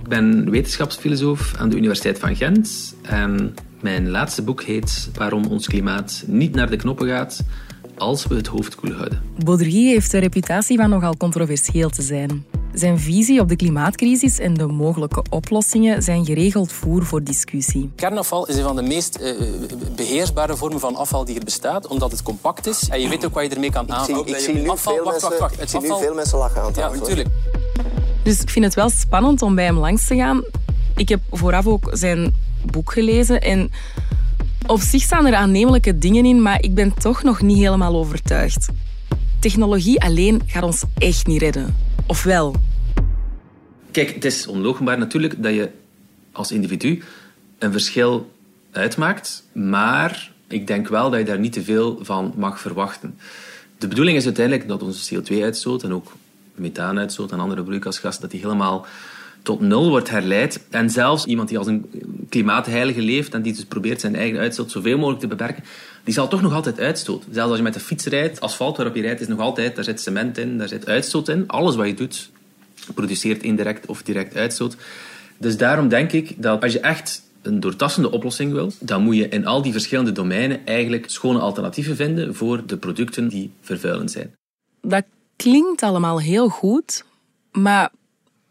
Ik 0.03 0.09
ben 0.09 0.51
wetenschapsfilosoof 0.51 1.55
aan 1.57 1.69
de 1.69 1.77
Universiteit 1.77 2.19
van 2.19 2.37
Gent. 2.37 2.95
En 3.03 3.55
mijn 3.81 4.09
laatste 4.09 4.43
boek 4.43 4.63
heet 4.63 5.11
Waarom 5.15 5.45
ons 5.45 5.67
klimaat 5.67 6.25
niet 6.27 6.55
naar 6.55 6.71
de 6.71 6.77
knoppen 6.77 7.09
gaat 7.09 7.45
als 7.97 8.27
we 8.27 8.35
het 8.35 8.47
hoofd 8.47 8.75
koel 8.75 8.93
houden. 8.93 9.23
Baudry 9.45 9.87
heeft 9.87 10.11
de 10.11 10.19
reputatie 10.19 10.77
van 10.77 10.91
nogal 10.91 11.17
controversieel 11.17 11.91
te 11.91 12.03
zijn. 12.03 12.45
Zijn 12.73 12.99
visie 12.99 13.41
op 13.41 13.49
de 13.49 13.57
klimaatcrisis 13.57 14.39
en 14.39 14.55
de 14.55 14.67
mogelijke 14.67 15.23
oplossingen 15.31 16.03
zijn 16.03 16.25
geregeld 16.25 16.73
voer 16.73 17.05
voor 17.05 17.23
discussie. 17.23 17.91
Kernafval 17.97 18.47
is 18.47 18.57
een 18.57 18.63
van 18.63 18.77
de 18.77 18.83
meest 18.83 19.15
eh, 19.17 19.33
beheersbare 19.97 20.57
vormen 20.57 20.81
van 20.81 20.97
afval 20.97 21.25
die 21.25 21.39
er 21.39 21.45
bestaat, 21.45 21.87
omdat 21.87 22.11
het 22.11 22.23
compact 22.23 22.67
is 22.67 22.89
en 22.89 23.01
je 23.01 23.09
weet 23.09 23.25
ook 23.27 23.35
wat 23.35 23.45
je 23.45 23.51
ermee 23.51 23.71
kan 23.71 23.93
aanvangen. 23.93 24.27
ik 24.27 24.37
zie 24.37 24.55
nu 24.55 24.69
afval, 24.69 24.95
veel 24.95 25.05
wacht, 25.05 25.21
wacht, 25.21 25.39
mensen- 25.39 25.59
wacht. 25.61 25.85
ik 25.85 25.91
nu 25.91 26.05
veel 26.07 26.15
mensen 26.15 26.39
lachen 26.39 26.63
aan 26.63 26.73
Ja, 26.77 26.91
natuurlijk. 26.91 27.29
Dus 28.23 28.41
ik 28.41 28.51
vind 28.51 28.65
het 28.65 28.75
wel 28.75 28.91
spannend 28.91 29.43
om 29.43 29.55
bij 29.55 29.65
hem 29.65 29.79
langs 29.79 30.07
te 30.07 30.17
gaan. 30.17 30.45
Ik 30.97 31.09
heb 31.09 31.21
vooraf 31.31 31.67
ook 31.67 31.89
zijn 31.93 32.35
boek 32.71 32.93
gelezen 32.93 33.41
en 33.41 33.71
op 34.67 34.81
zich 34.81 35.03
staan 35.03 35.27
er 35.27 35.35
aannemelijke 35.35 35.99
dingen 35.99 36.25
in, 36.25 36.43
maar 36.43 36.63
ik 36.63 36.75
ben 36.75 36.95
toch 36.95 37.23
nog 37.23 37.43
niet 37.43 37.59
helemaal 37.59 37.97
overtuigd. 37.97 38.69
Technologie 39.39 40.01
alleen 40.01 40.43
gaat 40.47 40.63
ons 40.63 40.83
echt 40.99 41.27
niet 41.27 41.41
redden. 41.41 41.88
Of 42.09 42.23
wel? 42.23 42.55
Kijk, 43.91 44.15
het 44.15 44.25
is 44.25 44.47
onloochenbaar 44.47 44.99
natuurlijk 44.99 45.43
dat 45.43 45.55
je 45.55 45.71
als 46.33 46.53
individu 46.53 47.03
een 47.59 47.73
verschil 47.73 48.33
uitmaakt, 48.71 49.45
maar 49.53 50.33
ik 50.47 50.67
denk 50.67 50.89
wel 50.89 51.11
dat 51.11 51.19
je 51.19 51.25
daar 51.25 51.39
niet 51.39 51.53
te 51.53 51.63
veel 51.63 51.99
van 52.03 52.33
mag 52.37 52.61
verwachten. 52.61 53.19
De 53.79 53.89
bedoeling 53.89 54.17
is 54.17 54.25
uiteindelijk 54.25 54.69
dat 54.69 54.83
onze 54.83 55.15
CO2-uitstoot 55.15 55.83
en 55.83 55.93
ook 55.93 56.13
methaanuitstoot 56.55 57.33
en 57.33 57.41
andere 57.41 57.63
broeikasgassen, 57.63 58.23
dat 58.23 58.31
die 58.31 58.41
helemaal 58.41 58.87
tot 59.43 59.61
nul 59.61 59.89
wordt 59.89 60.11
herleid. 60.11 60.67
En 60.71 60.91
zelfs 60.91 61.25
iemand 61.25 61.49
die 61.49 61.59
als 61.59 61.67
een 61.67 61.91
klimaatheilige 62.29 63.03
leeft 63.03 63.35
en 63.35 63.43
die 63.43 63.53
dus 63.53 63.65
probeert 63.65 64.01
zijn 64.01 64.17
eigen 64.17 64.39
uitstoot 64.39 64.71
zoveel 64.71 64.97
mogelijk 64.97 65.21
te 65.21 65.27
beperken, 65.27 65.65
die 66.09 66.17
zal 66.17 66.29
toch 66.29 66.43
nog 66.43 66.53
altijd 66.53 66.81
uitstoten. 66.81 67.35
Zelfs 67.35 67.49
als 67.49 67.59
je 67.59 67.65
met 67.65 67.75
de 67.75 67.81
fiets 67.81 68.05
rijdt, 68.05 68.41
asfalt 68.41 68.77
waarop 68.77 68.95
je 68.95 69.03
rijdt, 69.03 69.21
is 69.21 69.27
nog 69.27 69.41
altijd, 69.41 69.75
daar 69.75 69.85
zit 69.85 70.01
cement 70.01 70.39
in, 70.39 70.59
daar 70.59 70.69
zit 70.69 70.87
uitstoot 70.87 71.29
in. 71.29 71.45
Alles 71.47 71.77
wat 71.77 71.87
je 71.87 71.95
doet, 71.95 72.31
produceert 72.95 73.43
indirect 73.43 73.87
of 73.87 74.03
direct 74.03 74.37
uitstoot. 74.37 74.77
Dus 75.39 75.57
daarom 75.57 75.89
denk 75.89 76.13
ik 76.13 76.43
dat 76.43 76.63
als 76.63 76.73
je 76.73 76.81
echt 76.81 77.23
een 77.43 77.61
doortassende 77.61 78.11
oplossing 78.11 78.53
wil, 78.53 78.73
dan 78.81 79.03
moet 79.03 79.17
je 79.17 79.29
in 79.29 79.47
al 79.47 79.63
die 79.63 79.73
verschillende 79.73 80.13
domeinen 80.13 80.67
eigenlijk 80.67 81.11
schone 81.11 81.39
alternatieven 81.39 81.97
vinden 81.97 82.35
voor 82.35 82.67
de 82.67 82.77
producten 82.77 83.29
die 83.29 83.51
vervuilend 83.61 84.11
zijn. 84.11 84.35
Dat 84.81 85.05
klinkt 85.37 85.83
allemaal 85.83 86.21
heel 86.21 86.49
goed, 86.49 87.05
maar 87.53 87.91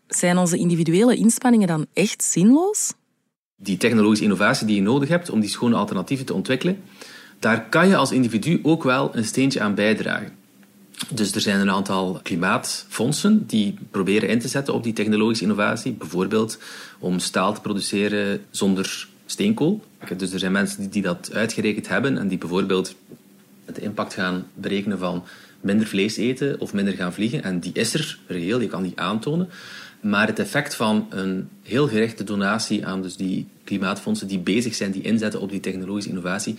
zijn 0.08 0.38
onze 0.38 0.58
individuele 0.58 1.15
inspanningen 1.15 1.67
dan 1.67 1.86
echt 1.93 2.24
zinloos? 2.24 2.93
Die 3.56 3.78
technologische 3.78 4.24
innovatie 4.24 4.67
die 4.67 4.76
je 4.76 4.82
nodig 4.82 5.10
hebt 5.10 5.30
om 5.30 5.39
die 5.39 5.50
schone 5.50 5.76
alternatieven 5.76 6.26
te 6.26 6.34
ontwikkelen, 6.34 6.82
daar 7.39 7.69
kan 7.69 7.88
je 7.88 7.95
als 7.95 8.12
individu 8.12 8.60
ook 8.63 8.84
wel 8.84 9.10
een 9.15 9.26
steentje 9.26 9.62
aan 9.62 9.76
bijdragen. 9.76 10.32
Dus 11.13 11.32
er 11.32 11.41
zijn 11.41 11.60
een 11.60 11.71
aantal 11.71 12.19
klimaatfondsen 12.23 13.45
die 13.47 13.76
proberen 13.91 14.30
in 14.30 14.39
te 14.39 14.47
zetten 14.47 14.73
op 14.73 14.84
die 14.84 14.93
technologische 14.93 15.43
innovatie. 15.43 15.91
Bijvoorbeeld 15.91 16.60
om 17.00 17.19
staal 17.19 17.54
te 17.54 17.62
produceren 17.62 18.41
zonder 18.50 19.08
steenkool. 19.26 19.84
Dus 20.17 20.34
er 20.34 20.39
zijn 20.39 20.52
mensen 20.52 20.89
die, 20.89 21.02
dat 21.02 21.30
uitgerekend 21.34 21.88
hebben 21.88 22.17
en 22.17 22.28
die 22.28 22.38
bijvoorbeeld 22.38 22.95
de 23.73 23.82
impact 23.82 24.13
gaan 24.13 24.47
berekenen 24.54 25.00
van 25.00 25.23
minder 25.62 25.88
vlees 25.88 26.17
eten 26.17 26.60
of 26.60 26.73
minder 26.73 26.93
gaan 26.93 27.13
vliegen. 27.13 27.43
En 27.43 27.60
die 27.60 27.73
is 27.73 27.93
er 27.93 28.19
reëel, 28.28 28.62
je 28.62 28.67
kan 28.67 28.84
die 28.84 29.00
aantonen. 29.00 29.50
Maar 30.02 30.28
het 30.28 30.39
effect 30.39 30.76
van 30.76 31.08
een 31.10 31.50
heel 31.63 31.88
gerichte 31.88 32.23
donatie 32.23 32.86
aan 32.86 33.02
dus 33.02 33.15
die 33.15 33.47
klimaatfondsen 33.63 34.28
die 34.28 34.39
bezig 34.39 34.76
zijn, 34.76 34.91
die 34.91 35.02
inzetten 35.02 35.41
op 35.41 35.50
die 35.50 35.60
technologische 35.60 36.10
innovatie, 36.10 36.58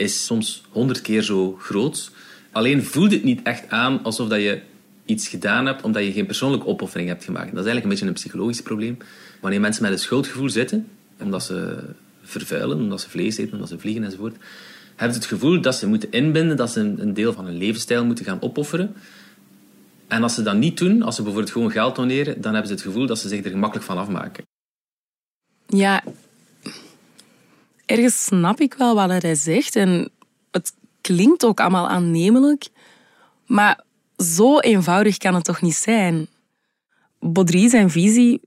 is 0.00 0.24
soms 0.24 0.62
honderd 0.70 1.00
keer 1.00 1.22
zo 1.22 1.56
groot. 1.60 2.10
Alleen 2.52 2.84
voelt 2.84 3.12
het 3.12 3.24
niet 3.24 3.42
echt 3.42 3.68
aan 3.68 4.02
alsof 4.02 4.28
dat 4.28 4.40
je 4.40 4.60
iets 5.04 5.28
gedaan 5.28 5.66
hebt 5.66 5.82
omdat 5.82 6.04
je 6.04 6.12
geen 6.12 6.26
persoonlijke 6.26 6.66
opoffering 6.66 7.08
hebt 7.08 7.24
gemaakt. 7.24 7.54
Dat 7.54 7.64
is 7.64 7.70
eigenlijk 7.70 7.84
een 7.84 7.90
beetje 7.90 8.06
een 8.06 8.12
psychologisch 8.12 8.62
probleem. 8.62 8.96
Wanneer 9.40 9.60
mensen 9.60 9.82
met 9.82 9.92
een 9.92 9.98
schuldgevoel 9.98 10.48
zitten, 10.48 10.88
omdat 11.20 11.42
ze 11.42 11.78
vervuilen, 12.22 12.78
omdat 12.78 13.00
ze 13.00 13.10
vlees 13.10 13.36
eten, 13.36 13.52
omdat 13.52 13.68
ze 13.68 13.78
vliegen 13.78 14.04
enzovoort, 14.04 14.36
hebben 14.96 15.14
ze 15.14 15.20
het 15.20 15.28
gevoel 15.28 15.60
dat 15.60 15.74
ze 15.74 15.86
moeten 15.86 16.10
inbinden, 16.10 16.56
dat 16.56 16.70
ze 16.70 16.80
een, 16.80 17.14
deel 17.14 17.32
van 17.32 17.44
hun 17.44 17.56
levensstijl 17.56 18.04
moeten 18.04 18.24
gaan 18.24 18.42
opofferen. 18.42 18.94
En 20.08 20.22
als 20.22 20.34
ze 20.34 20.42
dat 20.42 20.56
niet 20.56 20.78
doen, 20.78 21.02
als 21.02 21.16
ze 21.16 21.22
bijvoorbeeld 21.22 21.52
gewoon 21.52 21.70
geld 21.70 21.96
doneren, 21.96 22.40
dan 22.40 22.52
hebben 22.52 22.68
ze 22.68 22.74
het 22.74 22.82
gevoel 22.82 23.06
dat 23.06 23.18
ze 23.18 23.28
zich 23.28 23.44
er 23.44 23.50
gemakkelijk 23.50 23.86
van 23.86 23.98
afmaken. 23.98 24.44
Ja, 25.66 26.02
ergens 27.90 28.24
snap 28.24 28.60
ik 28.60 28.74
wel 28.74 28.94
wat 28.94 29.22
hij 29.22 29.34
zegt 29.34 29.76
en 29.76 30.10
het 30.50 30.72
klinkt 31.00 31.44
ook 31.44 31.60
allemaal 31.60 31.88
aannemelijk. 31.88 32.68
Maar 33.46 33.84
zo 34.16 34.58
eenvoudig 34.58 35.16
kan 35.16 35.34
het 35.34 35.44
toch 35.44 35.62
niet 35.62 35.74
zijn? 35.74 36.26
Baudry 37.18 37.68
zijn 37.68 37.90
visie 37.90 38.40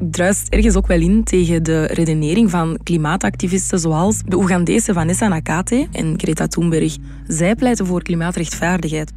druist 0.00 0.48
ergens 0.48 0.76
ook 0.76 0.86
wel 0.86 1.00
in 1.00 1.24
tegen 1.24 1.62
de 1.62 1.86
redenering 1.86 2.50
van 2.50 2.78
klimaatactivisten 2.82 3.78
zoals 3.78 4.22
de 4.26 4.36
Oegandese 4.36 4.92
Vanessa 4.92 5.28
Nakate 5.28 5.88
en 5.92 6.14
Greta 6.16 6.46
Thunberg. 6.46 6.96
Zij 7.26 7.54
pleiten 7.54 7.86
voor 7.86 8.02
klimaatrechtvaardigheid. 8.02 9.12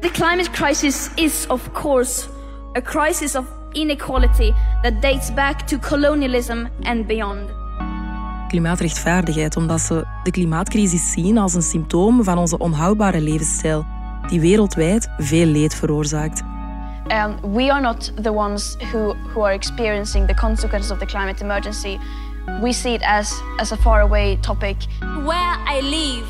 The 0.00 0.10
climate 0.12 0.50
crisis 0.50 1.10
is, 1.14 1.46
of 1.48 1.72
course, 1.72 2.24
a 2.76 2.80
crisis 2.80 3.34
of 3.34 3.44
inequality 3.72 4.52
that 4.82 5.02
dates 5.02 5.34
back 5.34 5.60
to 5.60 5.78
colonialism 5.78 6.66
and 6.82 7.06
beyond. 7.06 7.59
Klimaatrechtvaardigheid 8.50 9.56
omdat 9.56 9.80
ze 9.80 10.06
de 10.22 10.30
klimaatcrisis 10.30 11.12
zien 11.12 11.38
als 11.38 11.54
een 11.54 11.62
symptoom 11.62 12.24
van 12.24 12.38
onze 12.38 12.58
onhoudbare 12.58 13.20
levensstijl, 13.20 13.86
die 14.28 14.40
wereldwijd 14.40 15.08
veel 15.18 15.46
leed 15.46 15.74
veroorzaakt. 15.74 16.42
And 17.08 17.40
we 17.54 17.72
are 17.72 17.80
not 17.80 18.12
the 18.22 18.32
ones 18.32 18.76
who, 18.92 19.14
who 19.32 19.44
are 19.44 19.54
experiencing 19.54 20.26
the 20.26 20.34
consequences 20.34 20.90
of 20.90 20.98
the 20.98 21.06
climate 21.06 21.44
emergency. 21.44 21.98
We 22.60 22.72
see 22.72 22.94
it 22.94 23.02
as, 23.02 23.42
as 23.56 23.72
a 23.72 23.76
faraway 23.76 24.36
topic. 24.40 24.76
Where 25.00 25.56
I 25.76 25.80
live, 25.80 26.28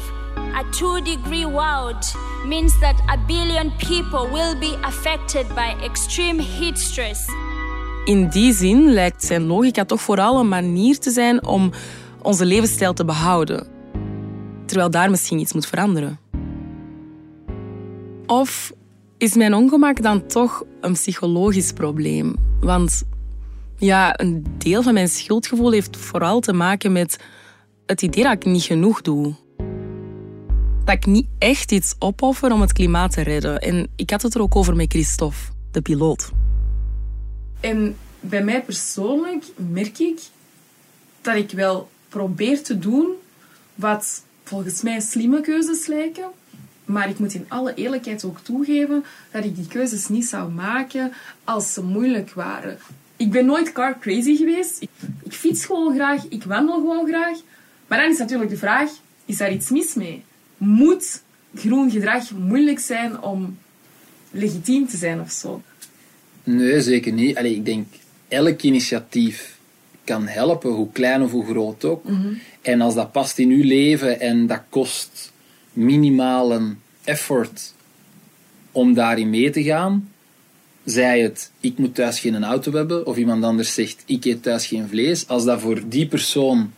a 0.55 0.65
two 0.71 1.01
degree 1.03 1.47
world 1.47 2.15
means 2.47 2.81
that 2.81 2.95
a 3.09 3.17
billion 3.27 3.71
people 3.71 4.29
will 4.33 4.59
be 4.59 4.77
affected 4.83 5.47
by 5.55 5.85
extreme 5.85 6.43
heat 6.43 6.79
stress. 6.79 7.29
In 8.05 8.29
die 8.29 8.53
zin 8.53 8.93
lijkt 8.93 9.25
zijn 9.25 9.47
logica 9.47 9.85
toch 9.85 10.01
vooral 10.01 10.39
een 10.39 10.49
manier 10.49 10.99
te 10.99 11.11
zijn 11.11 11.47
om 11.47 11.71
onze 12.23 12.45
levensstijl 12.45 12.93
te 12.93 13.05
behouden. 13.05 13.67
Terwijl 14.67 14.91
daar 14.91 15.11
misschien 15.11 15.39
iets 15.39 15.53
moet 15.53 15.67
veranderen. 15.67 16.19
Of 18.27 18.73
is 19.19 19.35
mijn 19.35 19.55
ongemak 19.55 20.03
dan 20.03 20.27
toch 20.27 20.65
een 20.81 20.93
psychologisch 20.93 21.73
probleem? 21.73 22.37
Want 22.61 23.03
ja, 23.77 24.21
een 24.21 24.47
deel 24.59 24.83
van 24.83 24.95
mijn 24.95 25.09
schuldgevoel 25.09 25.71
heeft 25.71 25.97
vooral 25.97 26.41
te 26.41 26.53
maken 26.53 26.93
met 26.93 27.19
het 27.87 28.03
idee 28.03 28.25
dat 28.25 28.33
ik 28.33 28.45
niet 28.45 28.63
genoeg 28.63 29.01
doe. 29.01 29.35
Dat 30.85 30.95
ik 30.95 31.07
niet 31.07 31.27
echt 31.39 31.73
iets 31.73 31.95
opoffer 31.99 32.53
om 32.53 32.61
het 32.61 32.73
klimaat 32.73 33.13
te 33.13 33.21
redden. 33.21 33.59
En 33.59 33.89
ik 33.97 34.11
had 34.11 34.23
het 34.23 34.35
er 34.35 34.41
ook 34.41 34.57
over 34.57 34.77
met 34.77 34.93
Christophe, 34.93 35.39
de 35.71 35.83
piloot. 35.83 36.31
En 37.61 37.97
bij 38.21 38.45
mij 38.45 38.63
persoonlijk 38.63 39.45
merk 39.57 39.99
ik 39.99 40.21
dat 41.21 41.37
ik 41.37 41.51
wel 41.51 41.89
probeer 42.11 42.63
te 42.63 42.79
doen 42.79 43.09
wat 43.75 44.23
volgens 44.45 44.83
mij 44.83 45.01
slimme 45.01 45.41
keuzes 45.41 45.87
lijken. 45.87 46.29
Maar 46.85 47.09
ik 47.09 47.19
moet 47.19 47.35
in 47.35 47.45
alle 47.49 47.75
eerlijkheid 47.75 48.25
ook 48.25 48.39
toegeven 48.43 49.05
dat 49.31 49.45
ik 49.45 49.57
die 49.57 49.67
keuzes 49.67 50.09
niet 50.09 50.27
zou 50.27 50.53
maken 50.53 51.13
als 51.45 51.73
ze 51.73 51.83
moeilijk 51.83 52.33
waren. 52.33 52.79
Ik 53.17 53.31
ben 53.31 53.47
nooit 53.47 53.73
car 53.73 53.99
crazy 53.99 54.37
geweest. 54.37 54.83
Ik, 54.83 54.91
ik 55.23 55.33
fiets 55.33 55.65
gewoon 55.65 55.95
graag, 55.95 56.25
ik 56.29 56.45
wandel 56.45 56.75
gewoon 56.75 57.07
graag. 57.07 57.39
Maar 57.87 58.01
dan 58.01 58.11
is 58.11 58.19
natuurlijk 58.19 58.51
de 58.51 58.57
vraag, 58.57 58.91
is 59.25 59.37
daar 59.37 59.53
iets 59.53 59.71
mis 59.71 59.95
mee? 59.95 60.23
Moet 60.57 61.23
groen 61.55 61.91
gedrag 61.91 62.31
moeilijk 62.31 62.79
zijn 62.79 63.23
om 63.23 63.59
legitiem 64.31 64.89
te 64.89 64.97
zijn 64.97 65.21
of 65.21 65.31
zo? 65.31 65.63
Nee, 66.45 66.81
zeker 66.81 67.13
niet. 67.13 67.37
Allee, 67.37 67.55
ik 67.55 67.65
denk, 67.65 67.87
elk 68.29 68.63
initiatief 68.63 69.59
kan 70.05 70.27
helpen, 70.27 70.71
hoe 70.71 70.93
klein 70.93 71.23
of 71.23 71.31
hoe 71.31 71.47
groot 71.47 71.85
ook. 71.85 72.05
En 72.63 72.81
als 72.81 72.95
dat 72.95 73.13
past 73.13 73.39
in 73.39 73.51
uw 73.51 73.65
leven 73.65 74.21
en 74.21 74.47
dat 74.47 74.61
kost 74.69 75.33
minimaal 75.73 76.53
een 76.53 76.79
effort 77.05 77.75
om 78.73 78.95
daarin 78.95 79.31
mee 79.31 79.51
te 79.51 79.63
gaan, 79.63 80.11
zij 80.85 81.21
het, 81.21 81.51
ik 81.61 81.79
moet 81.79 81.95
thuis 81.95 82.21
geen 82.21 82.45
auto 82.45 82.73
hebben, 82.73 83.07
of 83.07 83.17
iemand 83.17 83.45
anders 83.45 83.75
zegt, 83.75 84.03
ik 84.07 84.25
eet 84.25 84.43
thuis 84.43 84.67
geen 84.67 84.89
vlees, 84.89 85.29
als 85.29 85.45
dat 85.45 85.61
voor 85.61 85.89
die 85.89 86.07
persoon 86.07 86.73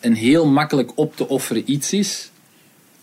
een 0.00 0.14
heel 0.14 0.46
makkelijk 0.46 0.92
op 0.94 1.16
te 1.16 1.28
offeren 1.28 1.70
iets 1.70 1.92
is, 1.92 2.30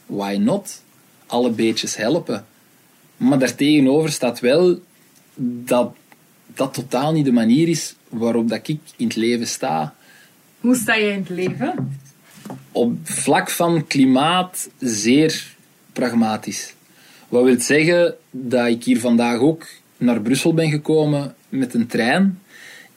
why 0.05 0.37
not? 0.39 0.83
Alle 1.25 1.49
beetjes 1.49 1.95
helpen. 1.95 2.45
Maar 3.17 3.39
daartegenover 3.39 4.11
staat 4.11 4.39
wel 4.39 4.79
dat 5.35 5.93
dat 6.53 6.73
totaal 6.73 7.11
niet 7.11 7.25
de 7.25 7.31
manier 7.31 7.67
is 7.67 7.95
waarop 8.11 8.49
dat 8.49 8.67
ik 8.67 8.79
in 8.95 9.07
het 9.07 9.15
leven 9.15 9.47
sta. 9.47 9.93
Hoe 10.59 10.75
sta 10.75 10.95
je 10.95 11.11
in 11.11 11.19
het 11.19 11.29
leven? 11.29 11.99
Op 12.71 12.93
vlak 13.03 13.49
van 13.49 13.87
klimaat 13.87 14.69
zeer 14.79 15.55
pragmatisch. 15.93 16.73
Wat 17.29 17.43
wil 17.43 17.59
zeggen 17.59 18.15
dat 18.29 18.67
ik 18.67 18.83
hier 18.83 18.99
vandaag 18.99 19.39
ook 19.39 19.67
naar 19.97 20.21
Brussel 20.21 20.53
ben 20.53 20.69
gekomen 20.69 21.35
met 21.49 21.73
een 21.73 21.87
trein. 21.87 22.39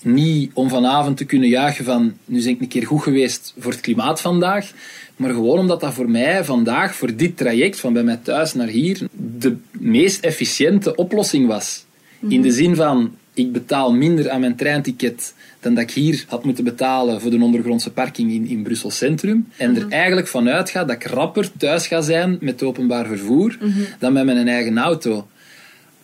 Niet 0.03 0.51
om 0.55 0.69
vanavond 0.69 1.17
te 1.17 1.25
kunnen 1.25 1.49
juichen 1.49 1.85
van 1.85 2.15
nu 2.25 2.43
ben 2.43 2.51
ik 2.51 2.61
een 2.61 2.69
keer 2.69 2.87
goed 2.87 3.03
geweest 3.03 3.55
voor 3.59 3.73
het 3.73 3.81
klimaat 3.81 4.21
vandaag. 4.21 4.73
Maar 5.17 5.31
gewoon 5.31 5.59
omdat 5.59 5.81
dat 5.81 5.95
voor 5.95 6.11
mij 6.11 6.45
vandaag, 6.45 6.95
voor 6.95 7.17
dit 7.17 7.37
traject 7.37 7.81
van 7.81 7.93
bij 7.93 8.03
mij 8.03 8.17
thuis 8.17 8.55
naar 8.55 8.67
hier, 8.67 9.09
de 9.13 9.57
meest 9.71 10.25
efficiënte 10.25 10.95
oplossing 10.95 11.47
was. 11.47 11.85
In 12.29 12.43
de 12.43 12.53
zin 12.53 12.77
van, 12.77 13.17
ik 13.35 13.53
betaal 13.53 13.93
minder 13.93 14.31
aan 14.31 14.41
mijn 14.41 14.57
treinticket 14.57 15.35
dan 15.61 15.75
dat 15.75 15.83
ik 15.83 15.91
hier 15.91 16.25
had 16.29 16.45
moeten 16.45 16.65
betalen 16.65 17.21
voor 17.21 17.31
de 17.31 17.43
ondergrondse 17.43 17.91
parking 17.91 18.33
in, 18.33 18.47
in 18.47 18.63
Brussel 18.63 18.91
Centrum. 18.91 19.49
En 19.57 19.77
er 19.77 19.89
eigenlijk 19.89 20.27
vanuit 20.27 20.71
gaat 20.71 20.89
dat 20.89 20.97
ik 20.97 21.07
rapper 21.07 21.57
thuis 21.57 21.87
ga 21.87 22.01
zijn 22.01 22.37
met 22.41 22.63
openbaar 22.63 23.07
vervoer 23.07 23.59
dan 23.99 24.13
met 24.13 24.25
mijn 24.25 24.49
eigen 24.49 24.79
auto. 24.79 25.27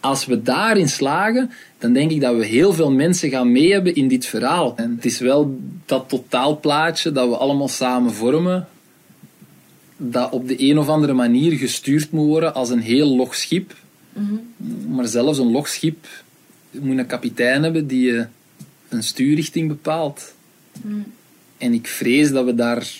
Als 0.00 0.26
we 0.26 0.42
daarin 0.42 0.88
slagen, 0.88 1.50
dan 1.78 1.92
denk 1.92 2.10
ik 2.10 2.20
dat 2.20 2.36
we 2.36 2.44
heel 2.44 2.72
veel 2.72 2.90
mensen 2.90 3.30
gaan 3.30 3.52
mee 3.52 3.72
hebben 3.72 3.94
in 3.94 4.08
dit 4.08 4.26
verhaal. 4.26 4.72
En 4.76 4.94
het 4.94 5.04
is 5.04 5.18
wel 5.18 5.58
dat 5.86 6.08
totaalplaatje 6.08 7.12
dat 7.12 7.28
we 7.28 7.36
allemaal 7.36 7.68
samen 7.68 8.12
vormen, 8.12 8.68
dat 9.96 10.32
op 10.32 10.48
de 10.48 10.68
een 10.68 10.78
of 10.78 10.88
andere 10.88 11.12
manier 11.12 11.52
gestuurd 11.52 12.10
moet 12.10 12.26
worden 12.26 12.54
als 12.54 12.70
een 12.70 12.80
heel 12.80 13.16
log 13.16 13.34
schip. 13.34 13.74
Maar 14.88 15.06
zelfs 15.06 15.38
een 15.38 15.50
log 15.50 15.68
schip 15.68 16.06
moet 16.70 16.98
een 16.98 17.06
kapitein 17.06 17.62
hebben 17.62 17.86
die 17.86 18.16
eh, 18.16 18.24
een 18.88 19.02
stuurrichting 19.02 19.68
bepaalt. 19.68 20.34
En 21.58 21.72
ik 21.72 21.86
vrees 21.86 22.30
dat 22.30 22.44
we 22.44 22.54
daar 22.54 22.90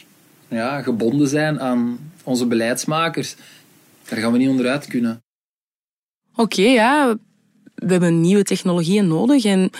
ja, 0.49 0.83
gebonden 0.83 1.29
zijn 1.29 1.61
aan 1.61 1.99
onze 2.25 2.47
beleidsmakers. 2.47 3.37
Daar 4.09 4.19
gaan 4.19 4.33
we 4.33 4.39
niet 4.39 4.49
onderuit 4.49 4.87
kunnen. 4.87 5.23
Oké, 6.35 6.63
ja, 6.63 7.17
we 7.75 7.93
hebben 7.93 8.21
nieuwe 8.21 8.43
technologieën 8.43 9.09
nodig 9.09 9.45
en 9.45 9.71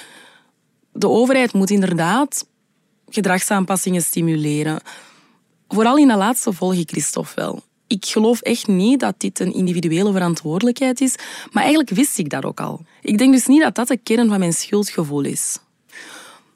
de 0.93 1.09
overheid 1.09 1.53
moet 1.53 1.71
inderdaad 1.71 2.47
gedragsaanpassingen 3.09 4.03
stimuleren. 4.03 4.81
Vooral 5.69 5.99
in 5.99 6.09
dat 6.09 6.19
laatste 6.19 6.53
volg 6.53 6.75
ik 6.75 6.91
Christophe 6.91 7.33
wel. 7.35 7.63
Ik 7.93 8.07
geloof 8.07 8.41
echt 8.41 8.67
niet 8.67 9.01
dat 9.01 9.15
dit 9.19 9.41
een 9.41 9.55
individuele 9.55 10.13
verantwoordelijkheid 10.13 11.01
is, 11.01 11.15
maar 11.53 11.63
eigenlijk 11.63 11.91
wist 11.91 12.19
ik 12.19 12.31
dat 12.31 12.45
ook 12.45 12.61
al. 12.61 12.85
Ik 13.03 13.19
denk 13.19 13.33
dus 13.33 13.47
niet 13.47 13.63
dat 13.63 13.75
dat 13.75 13.89
de 13.89 13.97
kern 13.97 14.29
van 14.29 14.39
mijn 14.39 14.53
schuldgevoel 14.53 15.25
is. 15.25 15.59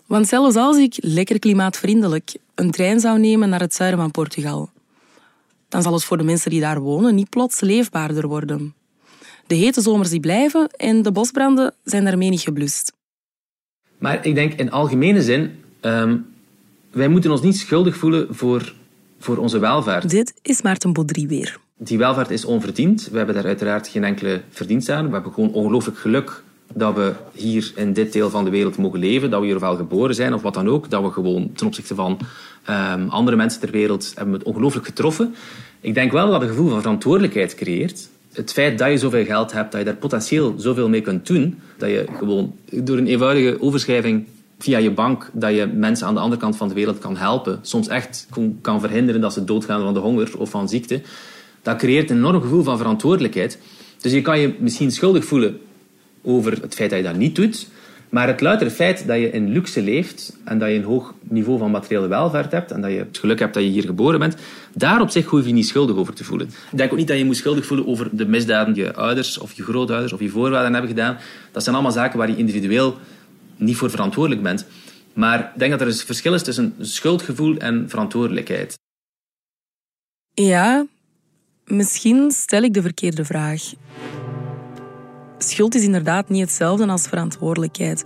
Want 0.06 0.28
zelfs 0.28 0.56
als 0.56 0.76
ik 0.76 0.94
lekker 0.96 1.38
klimaatvriendelijk 1.38 2.36
een 2.54 2.70
trein 2.70 3.00
zou 3.00 3.18
nemen 3.18 3.48
naar 3.48 3.60
het 3.60 3.74
zuiden 3.74 4.00
van 4.00 4.10
Portugal, 4.10 4.70
dan 5.68 5.82
zal 5.82 5.92
het 5.92 6.04
voor 6.04 6.16
de 6.16 6.24
mensen 6.24 6.50
die 6.50 6.60
daar 6.60 6.80
wonen 6.80 7.14
niet 7.14 7.30
plots 7.30 7.60
leefbaarder 7.60 8.28
worden. 8.28 8.74
De 9.46 9.54
hete 9.54 9.80
zomers 9.80 10.10
die 10.10 10.20
blijven 10.20 10.68
en 10.70 11.02
de 11.02 11.12
bosbranden 11.12 11.74
zijn 11.84 12.04
daarmee 12.04 12.30
niet 12.30 12.40
geblust. 12.40 12.92
Maar 13.98 14.26
ik 14.26 14.34
denk 14.34 14.52
in 14.52 14.70
algemene 14.70 15.22
zin, 15.22 15.64
ehm, 15.80 16.16
wij 16.90 17.08
moeten 17.08 17.30
ons 17.30 17.42
niet 17.42 17.56
schuldig 17.56 17.96
voelen 17.96 18.34
voor, 18.34 18.74
voor 19.24 19.36
onze 19.36 19.58
welvaart. 19.58 20.10
Dit 20.10 20.34
is 20.42 20.62
Maarten 20.62 20.92
Baudry 20.92 21.26
weer. 21.26 21.58
Die 21.76 21.98
welvaart 21.98 22.30
is 22.30 22.44
onverdiend. 22.44 23.08
We 23.10 23.16
hebben 23.16 23.34
daar 23.34 23.44
uiteraard 23.44 23.88
geen 23.88 24.04
enkele 24.04 24.40
verdienst 24.50 24.88
aan. 24.88 25.06
We 25.06 25.12
hebben 25.12 25.32
gewoon 25.32 25.52
ongelooflijk 25.52 25.98
geluk 25.98 26.42
dat 26.74 26.94
we 26.94 27.12
hier 27.32 27.72
in 27.76 27.92
dit 27.92 28.12
deel 28.12 28.30
van 28.30 28.44
de 28.44 28.50
wereld 28.50 28.76
mogen 28.76 28.98
leven, 28.98 29.30
dat 29.30 29.40
we 29.40 29.46
hier 29.46 29.60
wel 29.60 29.76
geboren 29.76 30.14
zijn 30.14 30.34
of 30.34 30.42
wat 30.42 30.54
dan 30.54 30.68
ook, 30.68 30.90
dat 30.90 31.02
we 31.02 31.10
gewoon 31.10 31.52
ten 31.54 31.66
opzichte 31.66 31.94
van 31.94 32.18
ehm, 32.64 33.08
andere 33.08 33.36
mensen 33.36 33.60
ter 33.60 33.70
wereld 33.70 34.12
hebben 34.14 34.32
we 34.32 34.38
het 34.38 34.48
ongelooflijk 34.48 34.86
getroffen. 34.86 35.34
Ik 35.80 35.94
denk 35.94 36.12
wel 36.12 36.30
dat 36.30 36.42
een 36.42 36.48
gevoel 36.48 36.68
van 36.68 36.80
verantwoordelijkheid 36.80 37.54
creëert. 37.54 38.08
Het 38.32 38.52
feit 38.52 38.78
dat 38.78 38.90
je 38.90 38.98
zoveel 38.98 39.24
geld 39.24 39.52
hebt, 39.52 39.70
dat 39.72 39.80
je 39.80 39.86
daar 39.86 39.96
potentieel 39.96 40.54
zoveel 40.56 40.88
mee 40.88 41.00
kunt 41.00 41.26
doen, 41.26 41.60
dat 41.78 41.88
je 41.88 42.06
gewoon 42.18 42.54
door 42.70 42.96
een 42.96 43.06
eenvoudige 43.06 43.60
overschrijving 43.60 44.24
via 44.58 44.78
je 44.78 44.90
bank, 44.90 45.30
dat 45.32 45.54
je 45.54 45.66
mensen 45.66 46.06
aan 46.06 46.14
de 46.14 46.20
andere 46.20 46.40
kant 46.40 46.56
van 46.56 46.68
de 46.68 46.74
wereld 46.74 46.98
kan 46.98 47.16
helpen, 47.16 47.58
soms 47.62 47.88
echt 47.88 48.28
kan 48.60 48.80
verhinderen 48.80 49.20
dat 49.20 49.32
ze 49.32 49.44
doodgaan 49.44 49.82
van 49.82 49.94
de 49.94 50.00
honger 50.00 50.38
of 50.38 50.50
van 50.50 50.68
ziekte, 50.68 51.02
dat 51.62 51.76
creëert 51.76 52.10
een 52.10 52.16
enorm 52.16 52.40
gevoel 52.40 52.62
van 52.62 52.78
verantwoordelijkheid. 52.78 53.58
Dus 54.00 54.12
je 54.12 54.22
kan 54.22 54.40
je 54.40 54.54
misschien 54.58 54.92
schuldig 54.92 55.24
voelen 55.24 55.60
over 56.22 56.62
het 56.62 56.74
feit 56.74 56.90
dat 56.90 56.98
je 56.98 57.04
dat 57.04 57.16
niet 57.16 57.36
doet. 57.36 57.68
Maar 58.08 58.26
het 58.26 58.40
loutere 58.40 58.70
feit 58.70 59.06
dat 59.06 59.16
je 59.16 59.30
in 59.30 59.52
luxe 59.52 59.82
leeft 59.82 60.36
en 60.44 60.58
dat 60.58 60.68
je 60.68 60.74
een 60.74 60.84
hoog 60.84 61.14
niveau 61.20 61.58
van 61.58 61.70
materiële 61.70 62.06
welvaart 62.06 62.52
hebt 62.52 62.70
en 62.70 62.80
dat 62.80 62.90
je 62.90 62.98
het 62.98 63.18
geluk 63.18 63.38
hebt 63.38 63.54
dat 63.54 63.62
je 63.62 63.68
hier 63.68 63.84
geboren 63.84 64.18
bent, 64.18 64.36
daar 64.74 65.00
op 65.00 65.10
zich 65.10 65.26
hoef 65.26 65.46
je 65.46 65.52
niet 65.52 65.66
schuldig 65.66 65.96
over 65.96 66.14
te 66.14 66.24
voelen. 66.24 66.46
Ik 66.46 66.78
denk 66.78 66.92
ook 66.92 66.98
niet 66.98 67.08
dat 67.08 67.18
je 67.18 67.24
moet 67.24 67.36
schuldig 67.36 67.66
voelen 67.66 67.86
over 67.86 68.08
de 68.12 68.26
misdaden 68.26 68.74
die 68.74 68.84
je 68.84 68.94
ouders 68.94 69.38
of 69.38 69.52
je 69.52 69.62
grootouders 69.62 70.12
of 70.12 70.20
je 70.20 70.28
voorvaderen 70.28 70.72
hebben 70.72 70.90
gedaan. 70.90 71.18
Dat 71.52 71.62
zijn 71.62 71.74
allemaal 71.74 71.94
zaken 71.94 72.18
waar 72.18 72.30
je 72.30 72.36
individueel 72.36 72.96
niet 73.56 73.76
voor 73.76 73.90
verantwoordelijk 73.90 74.42
bent. 74.42 74.66
Maar 75.12 75.38
ik 75.40 75.58
denk 75.58 75.70
dat 75.70 75.80
er 75.80 75.86
een 75.86 75.94
verschil 75.94 76.34
is 76.34 76.42
tussen 76.42 76.74
schuldgevoel 76.80 77.56
en 77.56 77.88
verantwoordelijkheid. 77.88 78.78
Ja, 80.34 80.86
misschien 81.64 82.30
stel 82.30 82.62
ik 82.62 82.74
de 82.74 82.82
verkeerde 82.82 83.24
vraag. 83.24 83.62
Schuld 85.38 85.74
is 85.74 85.82
inderdaad 85.82 86.28
niet 86.28 86.40
hetzelfde 86.40 86.86
als 86.86 87.06
verantwoordelijkheid. 87.06 88.04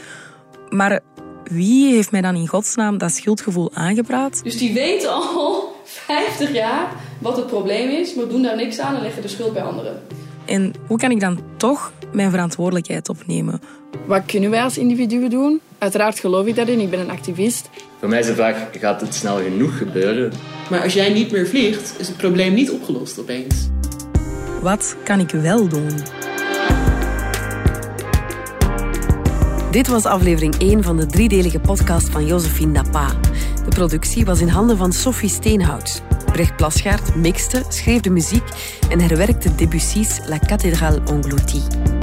Maar 0.69 1.01
wie 1.45 1.95
heeft 1.95 2.11
mij 2.11 2.21
dan 2.21 2.35
in 2.35 2.49
godsnaam 2.49 2.99
dat 2.99 3.13
schuldgevoel 3.13 3.75
aangepraat? 3.75 4.41
Dus 4.45 4.59
die 4.59 4.73
weten 4.73 5.13
al 5.13 5.77
50 5.85 6.53
jaar 6.53 6.93
wat 7.19 7.37
het 7.37 7.47
probleem 7.47 7.91
is, 7.91 8.15
maar 8.15 8.29
doen 8.29 8.43
daar 8.43 8.57
niks 8.57 8.79
aan 8.79 8.95
en 8.95 9.03
leggen 9.03 9.23
de 9.23 9.29
schuld 9.29 9.53
bij 9.53 9.63
anderen. 9.63 10.03
En 10.45 10.75
hoe 10.87 10.99
kan 10.99 11.11
ik 11.11 11.21
dan 11.21 11.41
toch 11.57 11.93
mijn 12.13 12.31
verantwoordelijkheid 12.31 13.09
opnemen? 13.09 13.61
Wat 14.07 14.23
kunnen 14.27 14.51
wij 14.51 14.63
als 14.63 14.79
individuen 14.79 15.31
doen? 15.31 15.61
Uiteraard 15.79 16.19
geloof 16.19 16.47
ik 16.47 16.55
daarin, 16.55 16.81
ik 16.81 16.91
ben 16.91 17.01
een 17.01 17.11
activist. 17.11 17.71
Voor 17.99 18.09
mij 18.09 18.19
is 18.19 18.27
de 18.27 18.35
vraag, 18.35 18.69
gaat 18.73 19.01
het 19.01 19.15
snel 19.15 19.37
genoeg 19.37 19.79
gebeuren? 19.79 20.33
Maar 20.71 20.83
als 20.83 20.93
jij 20.93 21.13
niet 21.13 21.31
meer 21.31 21.47
vliegt, 21.47 21.95
is 21.99 22.09
het 22.09 22.17
probleem 22.17 22.55
niet 22.55 22.71
opgelost 22.71 23.19
opeens. 23.19 23.69
Wat 24.63 24.97
kan 25.05 25.21
ik 25.21 25.31
wel 25.31 25.69
doen? 25.69 25.91
Dit 29.71 29.89
was 29.89 30.05
aflevering 30.05 30.55
1 30.55 30.83
van 30.83 30.97
de 30.97 31.07
driedelige 31.07 31.61
podcast 31.61 32.09
van 32.09 32.27
Josephine 32.27 32.73
Napa. 32.73 33.13
De 33.65 33.69
productie 33.69 34.25
was 34.25 34.41
in 34.41 34.49
handen 34.49 34.77
van 34.77 34.93
Sophie 34.93 35.29
Steenhout. 35.29 36.03
Brecht 36.33 36.57
Plasgaard 36.57 37.15
mixte, 37.15 37.63
schreef 37.69 38.01
de 38.01 38.11
muziek 38.11 38.45
en 38.91 39.01
herwerkte 39.01 39.55
Debussy's 39.55 40.21
La 40.27 40.39
Cathédrale 40.39 41.01
Engloutie. 41.07 41.98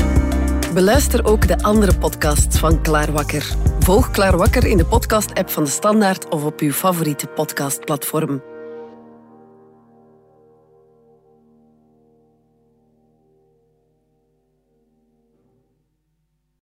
Beluister 0.76 1.26
ook 1.26 1.48
de 1.48 1.64
andere 1.64 1.98
podcasts 1.98 2.60
van 2.60 2.82
Klaar 2.82 3.12
Wakker. 3.12 3.56
Volg 3.80 4.12
Klaar 4.12 4.38
Wakker 4.38 4.66
in 4.66 4.78
de 4.78 4.86
podcast-app 4.86 5.50
van 5.50 5.64
de 5.64 5.70
Standaard 5.70 6.30
of 6.30 6.44
op 6.44 6.60
uw 6.60 6.72
favoriete 6.72 7.28
podcastplatform. 7.28 8.55